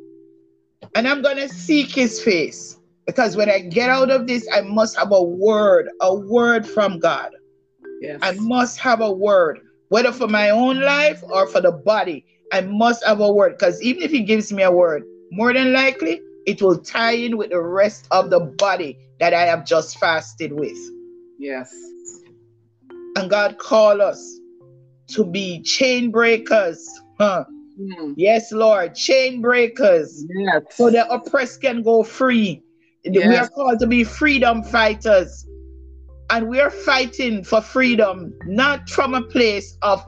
and 0.96 1.08
i'm 1.08 1.22
going 1.22 1.38
to 1.38 1.50
seek 1.50 1.90
his 1.90 2.22
face 2.22 2.78
because 3.06 3.36
when 3.36 3.50
I 3.50 3.60
get 3.60 3.90
out 3.90 4.10
of 4.10 4.28
this, 4.28 4.48
I 4.52 4.62
must 4.62 4.98
have 4.98 5.12
a 5.12 5.22
word, 5.22 5.90
a 6.02 6.14
word 6.14 6.68
from 6.68 7.00
God. 7.00 7.32
Yes. 8.02 8.20
I 8.22 8.32
must 8.34 8.80
have 8.80 9.02
a 9.02 9.12
word, 9.12 9.60
whether 9.90 10.12
for 10.12 10.28
my 10.28 10.50
own 10.50 10.82
life 10.82 11.24
or 11.30 11.48
for 11.48 11.62
the 11.62 11.72
body. 11.72 12.26
I 12.52 12.62
must 12.62 13.04
have 13.06 13.20
a 13.20 13.32
word 13.32 13.54
because 13.58 13.82
even 13.82 14.04
if 14.04 14.12
He 14.12 14.22
gives 14.22 14.52
me 14.52 14.64
a 14.64 14.72
word, 14.72 15.04
more 15.32 15.54
than 15.54 15.74
likely 15.74 16.22
it 16.46 16.62
will 16.62 16.78
tie 16.78 17.14
in 17.14 17.38
with 17.38 17.50
the 17.50 17.62
rest 17.62 18.08
of 18.12 18.30
the 18.30 18.40
body 18.40 18.98
that 19.20 19.34
I 19.34 19.42
have 19.42 19.66
just 19.66 19.98
fasted 20.00 20.52
with. 20.54 20.78
yes. 21.40 21.74
And 23.18 23.30
God 23.30 23.58
called 23.58 24.02
us 24.02 24.40
to 25.12 25.24
be 25.24 25.62
chain 25.62 26.12
breakers. 26.12 26.86
Huh. 27.18 27.46
Mm. 27.80 28.14
Yes, 28.18 28.52
Lord, 28.52 28.94
chain 28.96 29.42
breakers. 29.42 30.26
Yes. 30.30 30.64
so 30.72 30.90
the 30.90 31.10
oppressed 31.10 31.62
can 31.62 31.82
go 31.82 32.04
free. 32.04 32.62
We 33.06 33.38
are 33.38 33.48
called 33.50 33.80
to 33.80 33.88
be 33.88 34.04
freedom 34.04 34.64
fighters. 34.64 35.48
And 36.30 36.50
we 36.50 36.60
are 36.60 36.72
fighting 36.72 37.44
for 37.44 37.62
freedom, 37.62 38.34
not 38.48 38.90
from 38.90 39.14
a 39.14 39.22
place 39.22 39.78
of 39.82 40.04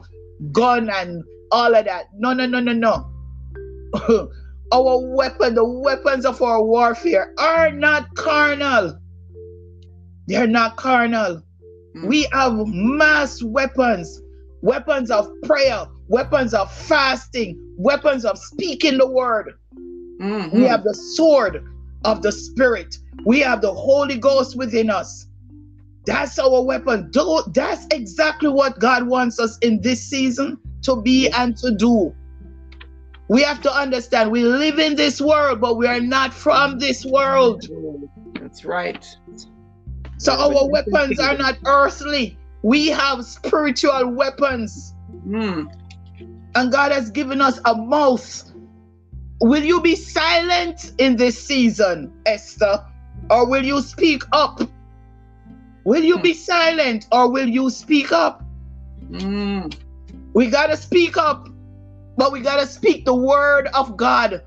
gun 0.52 0.90
and 0.90 1.22
all 1.52 1.74
of 1.74 1.84
that. 1.84 2.06
No, 2.18 2.32
no, 2.32 2.44
no, 2.46 2.60
no, 2.60 2.72
no. 2.72 4.30
our 4.72 4.98
weapon, 5.14 5.54
the 5.54 5.64
weapons 5.64 6.24
of 6.24 6.42
our 6.42 6.62
warfare 6.62 7.32
are 7.38 7.70
not 7.72 8.14
carnal. 8.14 8.98
They're 10.26 10.46
not 10.46 10.76
carnal. 10.76 11.42
Mm. 11.96 12.06
We 12.06 12.28
have 12.32 12.54
mass 12.66 13.42
weapons, 13.42 14.20
weapons 14.60 15.10
of 15.10 15.30
prayer, 15.42 15.86
weapons 16.08 16.52
of 16.54 16.72
fasting, 16.72 17.58
weapons 17.78 18.24
of 18.24 18.38
speaking 18.38 18.98
the 18.98 19.08
word. 19.08 19.54
Mhm. 20.20 20.52
We 20.52 20.64
have 20.64 20.84
the 20.84 20.94
sword 20.94 21.64
of 22.04 22.22
the 22.22 22.32
Spirit. 22.32 22.96
We 23.24 23.40
have 23.40 23.62
the 23.62 23.72
Holy 23.72 24.16
Ghost 24.16 24.56
within 24.56 24.90
us. 24.90 25.26
That's 26.06 26.38
our 26.38 26.62
weapon. 26.62 27.10
That's 27.52 27.86
exactly 27.90 28.48
what 28.48 28.78
God 28.78 29.06
wants 29.06 29.38
us 29.38 29.58
in 29.58 29.80
this 29.82 30.00
season 30.00 30.58
to 30.82 31.00
be 31.00 31.28
and 31.28 31.56
to 31.58 31.70
do. 31.70 32.14
We 33.28 33.42
have 33.42 33.60
to 33.62 33.72
understand 33.72 34.30
we 34.30 34.42
live 34.42 34.78
in 34.78 34.96
this 34.96 35.20
world, 35.20 35.60
but 35.60 35.76
we 35.76 35.86
are 35.86 36.00
not 36.00 36.32
from 36.32 36.78
this 36.78 37.04
world. 37.04 37.62
That's 38.40 38.64
right. 38.64 39.04
So 40.16 40.32
our 40.32 40.68
weapons 40.68 41.20
are 41.20 41.36
not 41.36 41.58
earthly. 41.66 42.36
We 42.62 42.88
have 42.88 43.24
spiritual 43.24 44.10
weapons, 44.14 44.94
Mm. 45.26 45.68
and 46.54 46.72
God 46.72 46.90
has 46.90 47.10
given 47.10 47.40
us 47.40 47.60
a 47.64 47.74
mouth. 47.74 48.44
Will 49.40 49.62
you 49.62 49.80
be 49.80 49.94
silent 49.94 50.92
in 50.98 51.16
this 51.16 51.40
season, 51.40 52.12
Esther? 52.26 52.82
Or 53.30 53.48
will 53.48 53.64
you 53.64 53.80
speak 53.82 54.22
up? 54.32 54.60
Will 55.84 56.02
you 56.02 56.18
be 56.18 56.34
silent 56.34 57.06
or 57.12 57.30
will 57.30 57.48
you 57.48 57.70
speak 57.70 58.10
up? 58.10 58.42
Mm. 59.10 59.72
We 60.34 60.48
got 60.48 60.66
to 60.68 60.76
speak 60.76 61.16
up, 61.16 61.48
but 62.18 62.32
we 62.32 62.40
got 62.40 62.60
to 62.60 62.66
speak 62.66 63.04
the 63.04 63.14
word 63.14 63.68
of 63.74 63.96
God. 63.96 64.42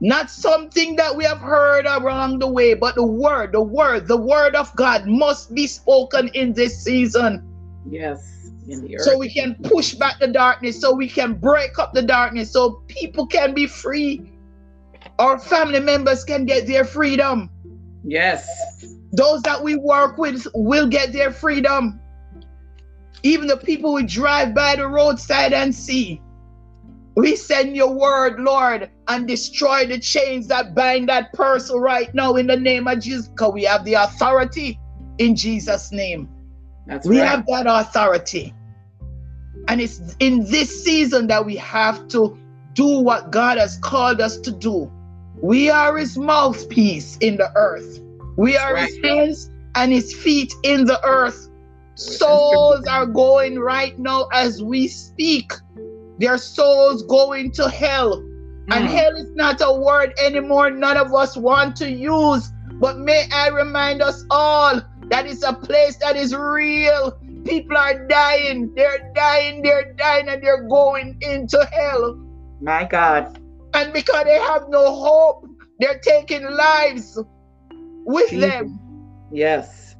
Not 0.00 0.30
something 0.30 0.94
that 0.96 1.16
we 1.16 1.24
have 1.24 1.38
heard 1.38 1.86
along 1.86 2.38
the 2.38 2.46
way, 2.46 2.74
but 2.74 2.94
the 2.94 3.04
word, 3.06 3.50
the 3.52 3.60
word, 3.60 4.06
the 4.06 4.16
word 4.16 4.54
of 4.54 4.72
God 4.76 5.06
must 5.06 5.52
be 5.54 5.66
spoken 5.66 6.28
in 6.34 6.52
this 6.52 6.84
season 6.84 7.42
Yes. 7.90 8.50
In 8.68 8.82
the 8.82 8.96
earth. 8.96 9.02
so 9.02 9.18
we 9.18 9.32
can 9.32 9.56
push 9.64 9.94
back 9.94 10.20
the 10.20 10.28
darkness, 10.28 10.78
so 10.78 10.94
we 10.94 11.08
can 11.08 11.32
break 11.34 11.78
up 11.78 11.94
the 11.94 12.02
darkness, 12.02 12.52
so 12.52 12.82
people 12.86 13.26
can 13.26 13.54
be 13.54 13.66
free. 13.66 14.30
Our 15.18 15.38
family 15.38 15.80
members 15.80 16.22
can 16.22 16.44
get 16.44 16.66
their 16.66 16.84
freedom. 16.84 17.50
yes. 18.04 18.46
Those 19.12 19.40
that 19.42 19.64
we 19.64 19.74
work 19.74 20.18
with 20.18 20.46
will 20.54 20.86
get 20.86 21.14
their 21.14 21.32
freedom. 21.32 21.98
Even 23.22 23.48
the 23.48 23.56
people 23.56 23.94
we 23.94 24.02
drive 24.02 24.54
by 24.54 24.76
the 24.76 24.86
roadside 24.86 25.54
and 25.54 25.74
see. 25.74 26.20
We 27.18 27.34
send 27.34 27.74
your 27.74 27.92
word, 27.92 28.38
Lord, 28.38 28.88
and 29.08 29.26
destroy 29.26 29.86
the 29.86 29.98
chains 29.98 30.46
that 30.46 30.72
bind 30.72 31.08
that 31.08 31.32
person 31.32 31.80
right 31.80 32.14
now 32.14 32.36
in 32.36 32.46
the 32.46 32.56
name 32.56 32.86
of 32.86 33.00
Jesus. 33.00 33.26
Because 33.26 33.54
we 33.54 33.64
have 33.64 33.84
the 33.84 33.94
authority 33.94 34.78
in 35.18 35.34
Jesus' 35.34 35.90
name. 35.90 36.28
That's 36.86 37.08
We 37.08 37.18
right. 37.18 37.26
have 37.26 37.44
that 37.46 37.66
authority. 37.66 38.54
And 39.66 39.80
it's 39.80 40.00
in 40.20 40.44
this 40.44 40.84
season 40.84 41.26
that 41.26 41.44
we 41.44 41.56
have 41.56 42.06
to 42.10 42.38
do 42.74 43.00
what 43.00 43.32
God 43.32 43.58
has 43.58 43.78
called 43.78 44.20
us 44.20 44.36
to 44.38 44.52
do. 44.52 44.88
We 45.42 45.70
are 45.70 45.96
his 45.96 46.16
mouthpiece 46.16 47.16
in 47.16 47.36
the 47.36 47.50
earth. 47.56 48.00
We 48.36 48.56
are 48.56 48.76
his 48.76 48.96
hands 49.02 49.50
and 49.74 49.90
his 49.90 50.14
feet 50.14 50.54
in 50.62 50.84
the 50.84 51.04
earth. 51.04 51.50
Souls 51.96 52.86
are 52.86 53.06
going 53.06 53.58
right 53.58 53.98
now 53.98 54.28
as 54.32 54.62
we 54.62 54.86
speak. 54.86 55.52
Their 56.18 56.38
souls 56.38 57.02
going 57.04 57.52
to 57.52 57.68
hell. 57.68 58.14
And 58.70 58.86
Mm. 58.86 58.88
hell 58.88 59.16
is 59.16 59.30
not 59.34 59.60
a 59.62 59.72
word 59.72 60.12
anymore 60.22 60.70
none 60.70 60.96
of 60.96 61.14
us 61.14 61.36
want 61.36 61.76
to 61.76 61.90
use. 61.90 62.50
But 62.74 62.98
may 62.98 63.26
I 63.32 63.48
remind 63.48 64.02
us 64.02 64.24
all 64.30 64.80
that 65.08 65.26
it's 65.26 65.42
a 65.42 65.52
place 65.54 65.96
that 65.96 66.16
is 66.16 66.34
real. 66.34 67.12
People 67.44 67.76
are 67.78 68.06
dying, 68.08 68.72
they're 68.74 69.10
dying, 69.14 69.62
they're 69.62 69.94
dying, 69.94 70.28
and 70.28 70.42
they're 70.42 70.64
going 70.68 71.16
into 71.22 71.64
hell. 71.72 72.14
My 72.60 72.84
God. 72.84 73.38
And 73.74 73.92
because 73.92 74.24
they 74.24 74.38
have 74.38 74.68
no 74.68 74.94
hope, 74.94 75.46
they're 75.80 76.00
taking 76.00 76.44
lives 76.50 77.18
with 78.04 78.30
Jesus. 78.30 78.50
them. 78.50 78.78
Yes. 79.32 79.96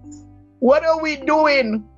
What 0.59 0.85
are 0.85 1.01
we 1.01 1.17
doing? 1.17 1.89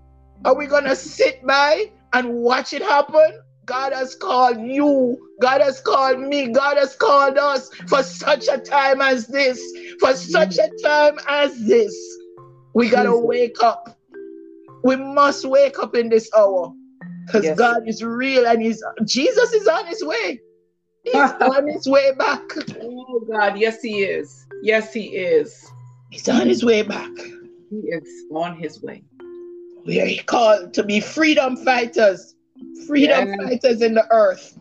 Are 0.44 0.54
we 0.56 0.66
going 0.66 0.84
to 0.84 0.94
sit 0.96 1.44
by 1.46 1.90
and 2.12 2.32
watch 2.34 2.72
it 2.72 2.82
happen? 2.82 3.40
God 3.70 3.92
has 3.92 4.16
called 4.16 4.60
you. 4.60 5.16
God 5.40 5.60
has 5.60 5.80
called 5.80 6.18
me. 6.18 6.48
God 6.48 6.76
has 6.76 6.96
called 6.96 7.38
us 7.38 7.70
for 7.86 8.02
such 8.02 8.48
a 8.48 8.58
time 8.58 9.00
as 9.00 9.28
this. 9.28 9.62
For 10.00 10.12
such 10.12 10.58
a 10.58 10.68
time 10.82 11.16
as 11.28 11.56
this. 11.66 11.94
We 12.74 12.88
got 12.88 13.04
to 13.04 13.16
wake 13.16 13.62
up. 13.62 13.96
We 14.82 14.96
must 14.96 15.44
wake 15.44 15.78
up 15.78 15.94
in 15.94 16.08
this 16.08 16.28
hour 16.36 16.72
because 17.26 17.44
Yes. 17.44 17.56
God 17.56 17.88
is 17.88 18.02
real 18.02 18.44
and 18.44 18.60
he's 18.60 18.82
Jesus 19.04 19.52
is 19.52 19.68
on 19.68 19.86
his 19.86 20.04
way. 20.04 20.40
He's 21.04 21.14
on 21.40 21.68
his 21.68 21.86
way 21.86 22.10
back. 22.18 22.42
Oh 22.82 23.20
God. 23.30 23.56
Yes, 23.56 23.80
he 23.82 24.02
is. 24.02 24.46
Yes, 24.64 24.92
he 24.92 25.14
is. 25.16 25.64
He's 26.10 26.28
on 26.28 26.48
his 26.48 26.64
way 26.64 26.82
back. 26.82 27.10
He 27.70 27.76
is 27.76 28.24
on 28.32 28.58
his 28.58 28.82
way. 28.82 29.04
We 29.86 30.00
are 30.00 30.22
called 30.24 30.74
to 30.74 30.82
be 30.82 30.98
freedom 30.98 31.56
fighters, 31.56 32.34
freedom 32.86 33.36
fighters 33.38 33.82
in 33.82 33.94
the 33.94 34.06
earth. 34.10 34.58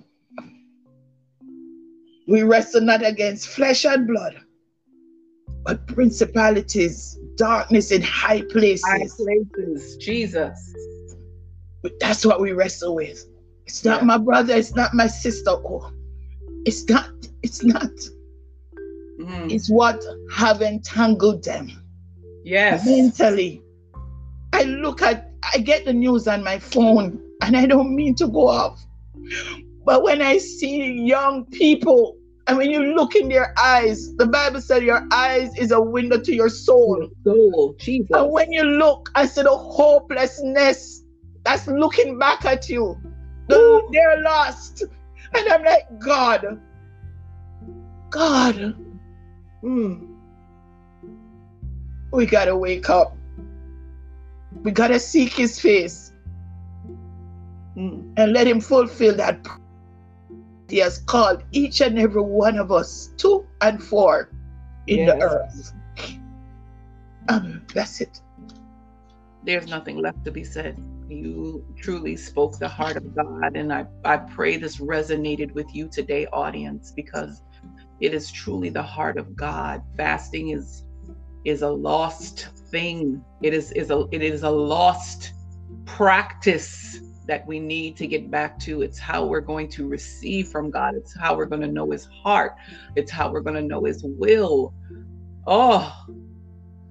We 2.27 2.43
wrestle 2.43 2.81
not 2.81 3.05
against 3.05 3.47
flesh 3.47 3.85
and 3.85 4.07
blood, 4.07 4.35
but 5.63 5.87
principalities, 5.87 7.17
darkness 7.35 7.91
in 7.91 8.01
high 8.01 8.43
places. 8.51 8.85
High 8.85 9.07
places, 9.17 9.97
Jesus. 9.97 10.75
That's 11.99 12.25
what 12.25 12.39
we 12.39 12.51
wrestle 12.51 12.93
with. 12.95 13.25
It's 13.65 13.83
not 13.83 14.01
yeah. 14.01 14.05
my 14.05 14.17
brother, 14.17 14.55
it's 14.55 14.75
not 14.75 14.93
my 14.93 15.07
sister. 15.07 15.51
Oh, 15.51 15.91
it's 16.65 16.87
not, 16.87 17.09
it's 17.41 17.63
not. 17.63 17.91
Mm. 19.19 19.51
It's 19.51 19.69
what 19.69 20.03
have 20.31 20.61
entangled 20.61 21.43
them. 21.43 21.71
Yes. 22.43 22.85
Mentally. 22.85 23.63
I 24.53 24.63
look 24.63 25.01
at, 25.01 25.31
I 25.53 25.59
get 25.59 25.85
the 25.85 25.93
news 25.93 26.27
on 26.27 26.43
my 26.43 26.59
phone 26.59 27.28
and 27.49 27.57
I 27.57 27.65
don't 27.65 27.95
mean 27.95 28.13
to 28.15 28.27
go 28.27 28.47
off. 28.47 28.85
But 29.83 30.03
when 30.03 30.21
I 30.21 30.37
see 30.37 31.01
young 31.01 31.45
people, 31.47 32.15
and 32.45 32.59
when 32.59 32.69
you 32.69 32.93
look 32.93 33.15
in 33.15 33.27
their 33.27 33.55
eyes, 33.57 34.15
the 34.17 34.27
Bible 34.27 34.61
said 34.61 34.83
your 34.83 35.01
eyes 35.11 35.49
is 35.57 35.71
a 35.71 35.81
window 35.81 36.19
to 36.19 36.31
your 36.31 36.49
soul. 36.49 37.09
soul, 37.23 37.75
Jesus. 37.79 38.07
And 38.13 38.31
when 38.31 38.51
you 38.51 38.61
look, 38.61 39.09
I 39.15 39.25
see 39.25 39.41
the 39.41 39.49
hopelessness 39.49 41.01
that's 41.43 41.65
looking 41.65 42.19
back 42.19 42.45
at 42.45 42.69
you. 42.69 42.95
The, 43.47 43.81
they're 43.91 44.21
lost. 44.21 44.83
And 45.33 45.49
I'm 45.51 45.63
like, 45.63 45.87
God, 45.97 46.61
God, 48.11 48.75
mm, 49.63 50.07
we 52.13 52.27
gotta 52.27 52.55
wake 52.55 52.91
up. 52.91 53.17
We 54.63 54.69
gotta 54.69 54.99
seek 54.99 55.33
his 55.33 55.59
face 55.59 56.08
mm. 57.79 58.13
and 58.17 58.33
let 58.33 58.45
him 58.47 58.59
fulfill 58.59 59.15
that. 59.15 59.45
He 60.67 60.77
has 60.77 60.99
called 60.99 61.43
each 61.51 61.81
and 61.81 61.97
every 61.97 62.21
one 62.21 62.57
of 62.57 62.71
us 62.71 63.09
to 63.17 63.45
and 63.61 63.81
for 63.81 64.29
in 64.87 64.99
yes. 64.99 65.07
the 65.07 65.23
earth. 65.23 65.73
Um, 67.29 67.61
that's 67.73 68.01
it. 68.01 68.21
There's 69.43 69.67
nothing 69.67 69.97
left 69.97 70.25
to 70.25 70.31
be 70.31 70.43
said. 70.43 70.77
You 71.07 71.65
truly 71.79 72.15
spoke 72.15 72.59
the 72.59 72.67
heart 72.67 72.97
of 72.97 73.15
God. 73.15 73.55
And 73.55 73.73
I, 73.73 73.85
I 74.03 74.17
pray 74.17 74.57
this 74.57 74.77
resonated 74.77 75.53
with 75.53 75.73
you 75.73 75.87
today, 75.87 76.27
audience, 76.27 76.91
because 76.95 77.41
it 77.99 78.13
is 78.13 78.31
truly 78.31 78.69
the 78.69 78.83
heart 78.83 79.17
of 79.17 79.35
God. 79.35 79.81
Fasting 79.97 80.49
is 80.49 80.85
is 81.45 81.61
a 81.61 81.69
lost 81.69 82.49
thing. 82.69 83.23
It 83.41 83.53
is 83.53 83.71
is 83.71 83.91
a 83.91 84.05
it 84.11 84.21
is 84.21 84.43
a 84.43 84.49
lost 84.49 85.33
practice 85.85 86.99
that 87.29 87.45
we 87.45 87.59
need 87.59 87.95
to 87.95 88.07
get 88.07 88.31
back 88.31 88.57
to. 88.57 88.81
It's 88.81 88.97
how 88.97 89.23
we're 89.23 89.39
going 89.39 89.69
to 89.69 89.87
receive 89.87 90.47
from 90.47 90.71
God. 90.71 90.95
It's 90.95 91.15
how 91.15 91.37
we're 91.37 91.45
going 91.45 91.61
to 91.61 91.67
know 91.67 91.91
his 91.91 92.09
heart. 92.23 92.55
It's 92.95 93.11
how 93.11 93.31
we're 93.31 93.41
going 93.41 93.55
to 93.55 93.61
know 93.61 93.85
his 93.85 94.03
will. 94.03 94.73
Oh, 95.45 95.95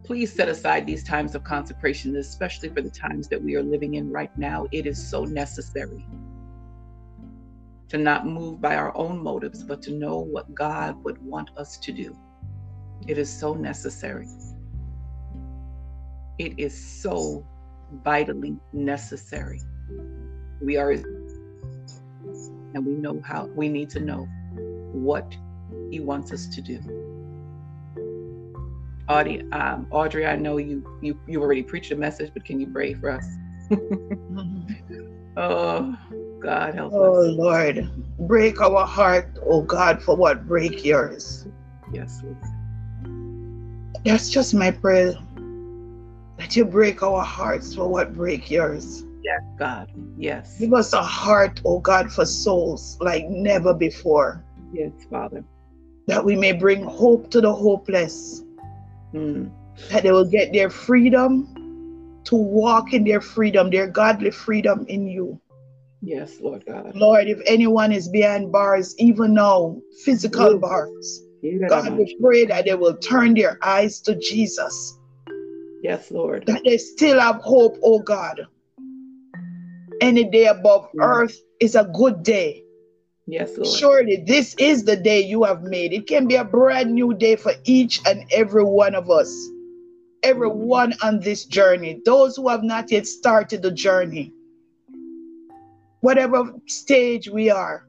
please 0.05 0.33
set 0.33 0.49
aside 0.49 0.87
these 0.87 1.03
times 1.03 1.35
of 1.35 1.43
consecration, 1.43 2.15
especially 2.15 2.69
for 2.69 2.83
the 2.83 2.91
times 2.91 3.27
that 3.31 3.43
we 3.43 3.57
are 3.57 3.65
living 3.65 3.95
in 3.95 4.13
right 4.13 4.31
now. 4.39 4.69
It 4.71 4.87
is 4.87 5.11
so 5.11 5.25
necessary 5.25 6.07
to 7.89 7.99
not 7.99 8.25
move 8.25 8.61
by 8.61 8.77
our 8.77 8.97
own 8.97 9.21
motives, 9.21 9.65
but 9.65 9.83
to 9.83 9.93
know 9.93 10.19
what 10.19 10.55
God 10.55 11.03
would 11.03 11.21
want 11.21 11.51
us 11.57 11.79
to 11.79 11.91
do. 11.91 12.17
It 13.09 13.19
is 13.19 13.29
so 13.29 13.55
necessary. 13.55 14.29
It 16.39 16.55
is 16.61 17.03
so 17.03 17.45
vitally 18.05 18.57
necessary. 18.73 19.61
We 20.61 20.77
are, 20.77 20.91
and 20.91 22.87
we 22.87 22.93
know 22.93 23.21
how, 23.25 23.47
we 23.55 23.69
need 23.69 23.91
to 23.91 24.01
know 24.01 24.27
what 24.93 25.37
He 25.91 26.01
wants 26.01 26.33
us 26.33 26.47
to 26.49 26.61
do. 26.61 26.81
Audrey, 29.09 29.43
um, 29.53 29.87
Audrey, 29.91 30.27
I 30.27 30.37
know 30.37 30.59
you, 30.59 30.85
you 31.01 31.19
you 31.27 31.41
already 31.41 31.63
preached 31.63 31.93
a 31.93 31.97
message, 31.97 32.31
but 32.35 32.45
can 32.45 32.61
you 32.61 32.67
pray 32.67 32.93
for 32.93 33.11
us? 33.11 33.27
oh, 35.37 35.97
God 36.41 36.75
help 36.75 36.93
oh, 36.93 37.13
us. 37.13 37.17
Oh 37.17 37.31
Lord, 37.31 37.91
break 38.21 38.61
our 38.61 38.87
heart, 38.87 39.39
oh 39.47 39.63
God, 39.63 40.03
for 40.03 40.15
what 40.15 40.47
break 40.47 40.85
yours. 40.85 41.47
Yes, 41.93 42.21
Lord. 42.23 42.37
That's 44.05 44.29
just 44.29 44.55
my 44.55 44.71
prayer. 44.71 45.15
That 46.37 46.55
you 46.55 46.65
break 46.65 47.03
our 47.03 47.25
hearts 47.25 47.75
for 47.75 47.89
what 47.89 48.15
break 48.15 48.51
yours. 48.51 49.05
Yes, 49.23 49.43
God. 49.59 49.89
Yes. 50.17 50.59
Give 50.59 50.75
us 50.75 50.93
a 50.93 51.03
heart, 51.03 51.61
oh 51.65 51.81
God, 51.81 52.13
for 52.13 52.25
souls 52.25 52.97
like 53.01 53.25
never 53.29 53.75
before. 53.75 54.45
Yes, 54.73 54.93
Father. 55.11 55.45
That 56.07 56.25
we 56.25 56.37
may 56.37 56.53
bring 56.53 56.85
hope 56.85 57.31
to 57.31 57.41
the 57.41 57.53
hopeless. 57.53 58.43
Mm. 59.15 59.51
That 59.91 60.03
they 60.03 60.11
will 60.11 60.29
get 60.29 60.53
their 60.53 60.71
freedom 60.71 62.23
to 62.25 62.37
walk 62.37 62.93
in 62.93 63.05
their 63.05 63.21
freedom, 63.21 63.71
their 63.71 63.87
godly 63.87 64.31
freedom 64.31 64.85
in 64.89 65.07
you. 65.07 65.41
Yes, 66.01 66.41
Lord 66.41 66.65
God. 66.67 66.95
Lord, 66.95 67.27
if 67.27 67.41
anyone 67.47 67.93
is 67.93 68.09
behind 68.09 68.53
bars, 68.53 68.95
even 68.99 69.35
now, 69.35 69.77
physical 70.05 70.53
yes. 70.53 70.61
bars, 70.61 71.23
God, 71.69 71.97
we 71.97 72.17
pray 72.21 72.45
that 72.47 72.65
they 72.67 72.75
will 72.75 72.97
turn 72.99 73.35
their 73.35 73.59
eyes 73.63 74.01
to 74.03 74.15
Jesus. 74.17 74.99
Yes, 75.83 76.11
Lord. 76.11 76.45
That 76.47 76.63
they 76.65 76.79
still 76.79 77.21
have 77.21 77.37
hope, 77.37 77.77
oh 77.83 78.01
God. 78.01 78.47
Any 80.01 80.25
day 80.25 80.47
above 80.47 80.89
yes. 80.95 81.03
earth 81.03 81.37
is 81.61 81.75
a 81.75 81.85
good 81.85 82.23
day. 82.23 82.63
Yes, 83.27 83.51
Lord. 83.59 83.77
Surely 83.77 84.25
this 84.27 84.55
is 84.59 84.85
the 84.85 84.97
day 84.97 85.21
you 85.21 85.45
have 85.45 85.63
made. 85.63 85.93
It 85.93 86.07
can 86.07 86.27
be 86.27 86.37
a 86.37 86.45
brand 86.45 86.95
new 86.95 87.13
day 87.15 87.37
for 87.37 87.53
each 87.65 88.01
and 88.07 88.25
every 88.33 88.65
one 88.65 88.95
of 88.95 89.11
us. 89.11 89.31
Everyone 90.23 90.95
on 91.03 91.21
this 91.21 91.45
journey, 91.45 92.01
those 92.05 92.37
who 92.37 92.49
have 92.49 92.63
not 92.63 92.91
yet 92.91 93.07
started 93.07 93.63
the 93.63 93.71
journey, 93.71 94.33
whatever 96.01 96.55
stage 96.67 97.29
we 97.29 97.51
are, 97.51 97.87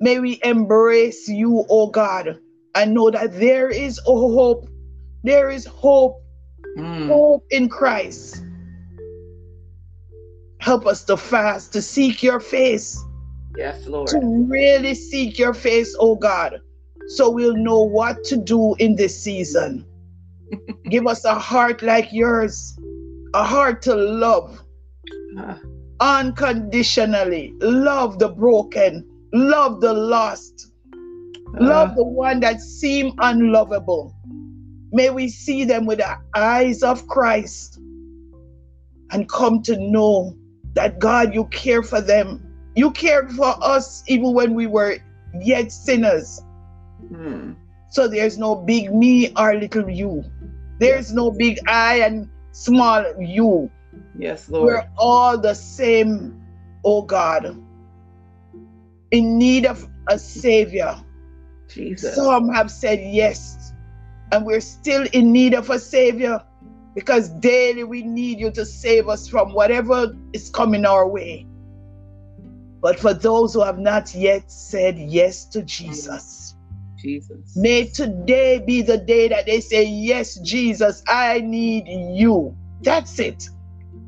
may 0.00 0.18
we 0.18 0.40
embrace 0.42 1.28
you, 1.28 1.64
oh 1.70 1.86
God, 1.88 2.38
and 2.74 2.94
know 2.94 3.10
that 3.10 3.38
there 3.38 3.68
is 3.68 3.98
a 3.98 4.12
hope. 4.12 4.68
There 5.22 5.50
is 5.50 5.66
hope. 5.66 6.20
Mm. 6.76 7.08
Hope 7.08 7.44
in 7.50 7.68
Christ. 7.68 8.42
Help 10.60 10.86
us 10.86 11.04
to 11.04 11.16
fast, 11.16 11.72
to 11.72 11.82
seek 11.82 12.22
your 12.22 12.40
face. 12.40 13.02
Yes, 13.56 13.86
Lord. 13.86 14.08
To 14.08 14.46
really 14.48 14.94
seek 14.94 15.38
your 15.38 15.54
face, 15.54 15.94
oh 15.98 16.16
God, 16.16 16.60
so 17.08 17.30
we'll 17.30 17.56
know 17.56 17.82
what 17.82 18.24
to 18.24 18.36
do 18.36 18.74
in 18.76 18.96
this 18.96 19.20
season. 19.20 19.84
Give 20.90 21.06
us 21.06 21.24
a 21.24 21.34
heart 21.34 21.82
like 21.82 22.12
yours, 22.12 22.78
a 23.34 23.44
heart 23.44 23.82
to 23.82 23.94
love 23.94 24.62
uh. 25.38 25.56
unconditionally, 26.00 27.54
love 27.60 28.18
the 28.18 28.28
broken, 28.28 29.06
love 29.32 29.80
the 29.80 29.92
lost, 29.92 30.68
Love 31.54 31.88
uh-huh. 31.88 31.94
the 31.96 32.04
one 32.04 32.40
that 32.40 32.60
seem 32.60 33.12
unlovable. 33.18 34.14
May 34.92 35.10
we 35.10 35.28
see 35.28 35.64
them 35.64 35.86
with 35.86 35.98
the 35.98 36.16
eyes 36.34 36.82
of 36.82 37.06
Christ 37.08 37.78
and 39.10 39.28
come 39.28 39.62
to 39.62 39.76
know 39.78 40.36
that 40.74 40.98
God, 40.98 41.34
you 41.34 41.46
care 41.46 41.82
for 41.82 42.00
them. 42.00 42.44
You 42.74 42.90
cared 42.92 43.32
for 43.32 43.54
us 43.62 44.02
even 44.06 44.32
when 44.34 44.54
we 44.54 44.66
were 44.66 44.98
yet 45.40 45.72
sinners. 45.72 46.40
Hmm. 47.08 47.52
So 47.90 48.06
there's 48.06 48.38
no 48.38 48.54
big 48.54 48.92
me 48.92 49.32
or 49.36 49.54
little 49.54 49.88
you. 49.88 50.24
There's 50.78 51.12
no 51.12 51.30
big 51.30 51.58
I 51.66 52.00
and 52.00 52.28
small 52.52 53.04
you. 53.18 53.70
Yes, 54.16 54.48
Lord. 54.48 54.66
We're 54.66 54.88
all 54.96 55.38
the 55.38 55.54
same, 55.54 56.40
oh 56.84 57.02
God, 57.02 57.56
in 59.10 59.38
need 59.38 59.66
of 59.66 59.88
a 60.08 60.18
Savior. 60.18 60.94
Jesus. 61.68 62.14
Some 62.14 62.48
have 62.50 62.70
said 62.70 63.00
yes, 63.00 63.72
and 64.32 64.44
we're 64.46 64.60
still 64.60 65.06
in 65.12 65.32
need 65.32 65.54
of 65.54 65.70
a 65.70 65.78
Savior 65.78 66.42
because 66.98 67.28
daily 67.28 67.84
we 67.84 68.02
need 68.02 68.40
you 68.40 68.50
to 68.50 68.66
save 68.66 69.08
us 69.08 69.28
from 69.28 69.52
whatever 69.52 70.16
is 70.32 70.50
coming 70.50 70.84
our 70.84 71.06
way. 71.06 71.46
But 72.82 72.98
for 72.98 73.14
those 73.14 73.54
who 73.54 73.62
have 73.62 73.78
not 73.78 74.12
yet 74.16 74.50
said 74.50 74.98
yes 74.98 75.44
to 75.50 75.62
Jesus, 75.62 76.56
Jesus. 77.00 77.56
May 77.56 77.84
today 77.84 78.58
be 78.66 78.82
the 78.82 78.98
day 78.98 79.28
that 79.28 79.46
they 79.46 79.60
say, 79.60 79.84
Yes, 79.84 80.40
Jesus, 80.40 81.04
I 81.06 81.38
need 81.38 81.86
you. 81.86 82.52
That's 82.82 83.20
it. 83.20 83.48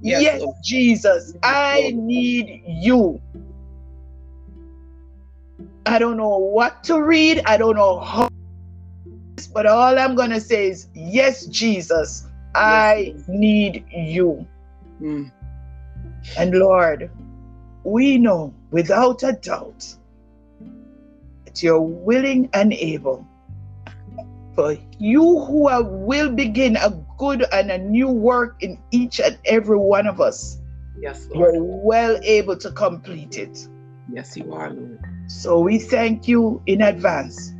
Yes, 0.02 0.22
yes 0.22 0.42
Jesus, 0.64 1.32
I 1.44 1.92
need 1.94 2.64
you. 2.66 3.20
I 5.86 6.00
don't 6.00 6.16
know 6.16 6.38
what 6.38 6.82
to 6.84 7.00
read. 7.00 7.40
I 7.46 7.56
don't 7.56 7.76
know 7.76 8.00
how. 8.00 8.28
But 9.54 9.66
all 9.66 9.96
I'm 9.96 10.16
going 10.16 10.30
to 10.30 10.40
say 10.40 10.70
is, 10.70 10.88
yes, 10.92 11.46
Jesus. 11.46 12.26
I 12.54 13.14
need 13.28 13.84
you. 13.90 14.46
Mm. 15.00 15.30
And 16.38 16.54
Lord, 16.54 17.10
we 17.84 18.18
know 18.18 18.54
without 18.70 19.22
a 19.22 19.32
doubt 19.32 19.86
that 21.44 21.62
you're 21.62 21.80
willing 21.80 22.48
and 22.52 22.72
able 22.72 23.26
For 24.54 24.76
you 24.98 25.40
who 25.46 25.68
are, 25.68 25.82
will 25.82 26.30
begin 26.30 26.76
a 26.76 26.90
good 27.18 27.46
and 27.52 27.70
a 27.70 27.78
new 27.78 28.08
work 28.08 28.56
in 28.60 28.78
each 28.90 29.20
and 29.20 29.38
every 29.46 29.78
one 29.78 30.06
of 30.06 30.20
us, 30.20 30.58
Yes, 30.98 31.26
Lord. 31.32 31.54
you're 31.54 31.64
well 31.64 32.18
able 32.22 32.56
to 32.58 32.70
complete 32.72 33.38
it. 33.38 33.68
Yes, 34.12 34.36
you 34.36 34.52
are, 34.52 34.70
Lord. 34.70 35.00
So 35.28 35.60
we 35.60 35.78
thank 35.78 36.26
you 36.26 36.60
in 36.66 36.82
advance 36.82 37.54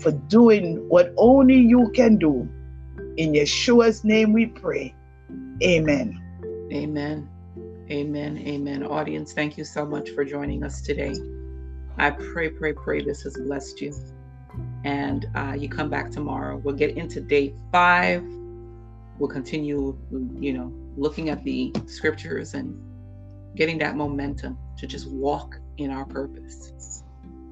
for 0.00 0.10
doing 0.12 0.86
what 0.88 1.12
only 1.16 1.56
you 1.58 1.90
can 1.94 2.18
do. 2.18 2.48
In 3.16 3.32
Yeshua's 3.32 4.04
name 4.04 4.32
we 4.32 4.46
pray. 4.46 4.94
Amen. 5.62 6.20
Amen. 6.72 7.28
Amen. 7.90 8.38
Amen. 8.38 8.84
Audience, 8.84 9.32
thank 9.32 9.58
you 9.58 9.64
so 9.64 9.84
much 9.84 10.10
for 10.10 10.24
joining 10.24 10.62
us 10.62 10.80
today. 10.80 11.14
I 11.98 12.10
pray, 12.10 12.50
pray, 12.50 12.72
pray 12.72 13.02
this 13.02 13.22
has 13.22 13.36
blessed 13.36 13.80
you. 13.80 13.94
And 14.84 15.26
uh, 15.34 15.56
you 15.58 15.68
come 15.68 15.90
back 15.90 16.10
tomorrow. 16.10 16.56
We'll 16.56 16.76
get 16.76 16.96
into 16.96 17.20
day 17.20 17.52
five. 17.72 18.22
We'll 19.18 19.28
continue, 19.28 19.98
you 20.38 20.52
know, 20.52 20.72
looking 20.96 21.28
at 21.30 21.42
the 21.42 21.72
scriptures 21.86 22.54
and 22.54 22.80
getting 23.56 23.78
that 23.78 23.96
momentum 23.96 24.56
to 24.78 24.86
just 24.86 25.10
walk 25.10 25.58
in 25.78 25.90
our 25.90 26.04
purpose, 26.04 27.02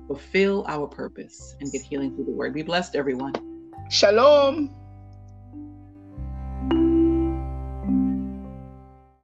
fulfill 0.07 0.64
our 0.68 0.87
purpose, 0.87 1.57
and 1.61 1.71
get 1.73 1.83
healing 1.83 2.14
through 2.14 2.25
the 2.25 2.31
word. 2.31 2.55
Be 2.55 2.62
blessed, 2.62 2.94
everyone. 2.94 3.35
Shalom. 3.90 4.75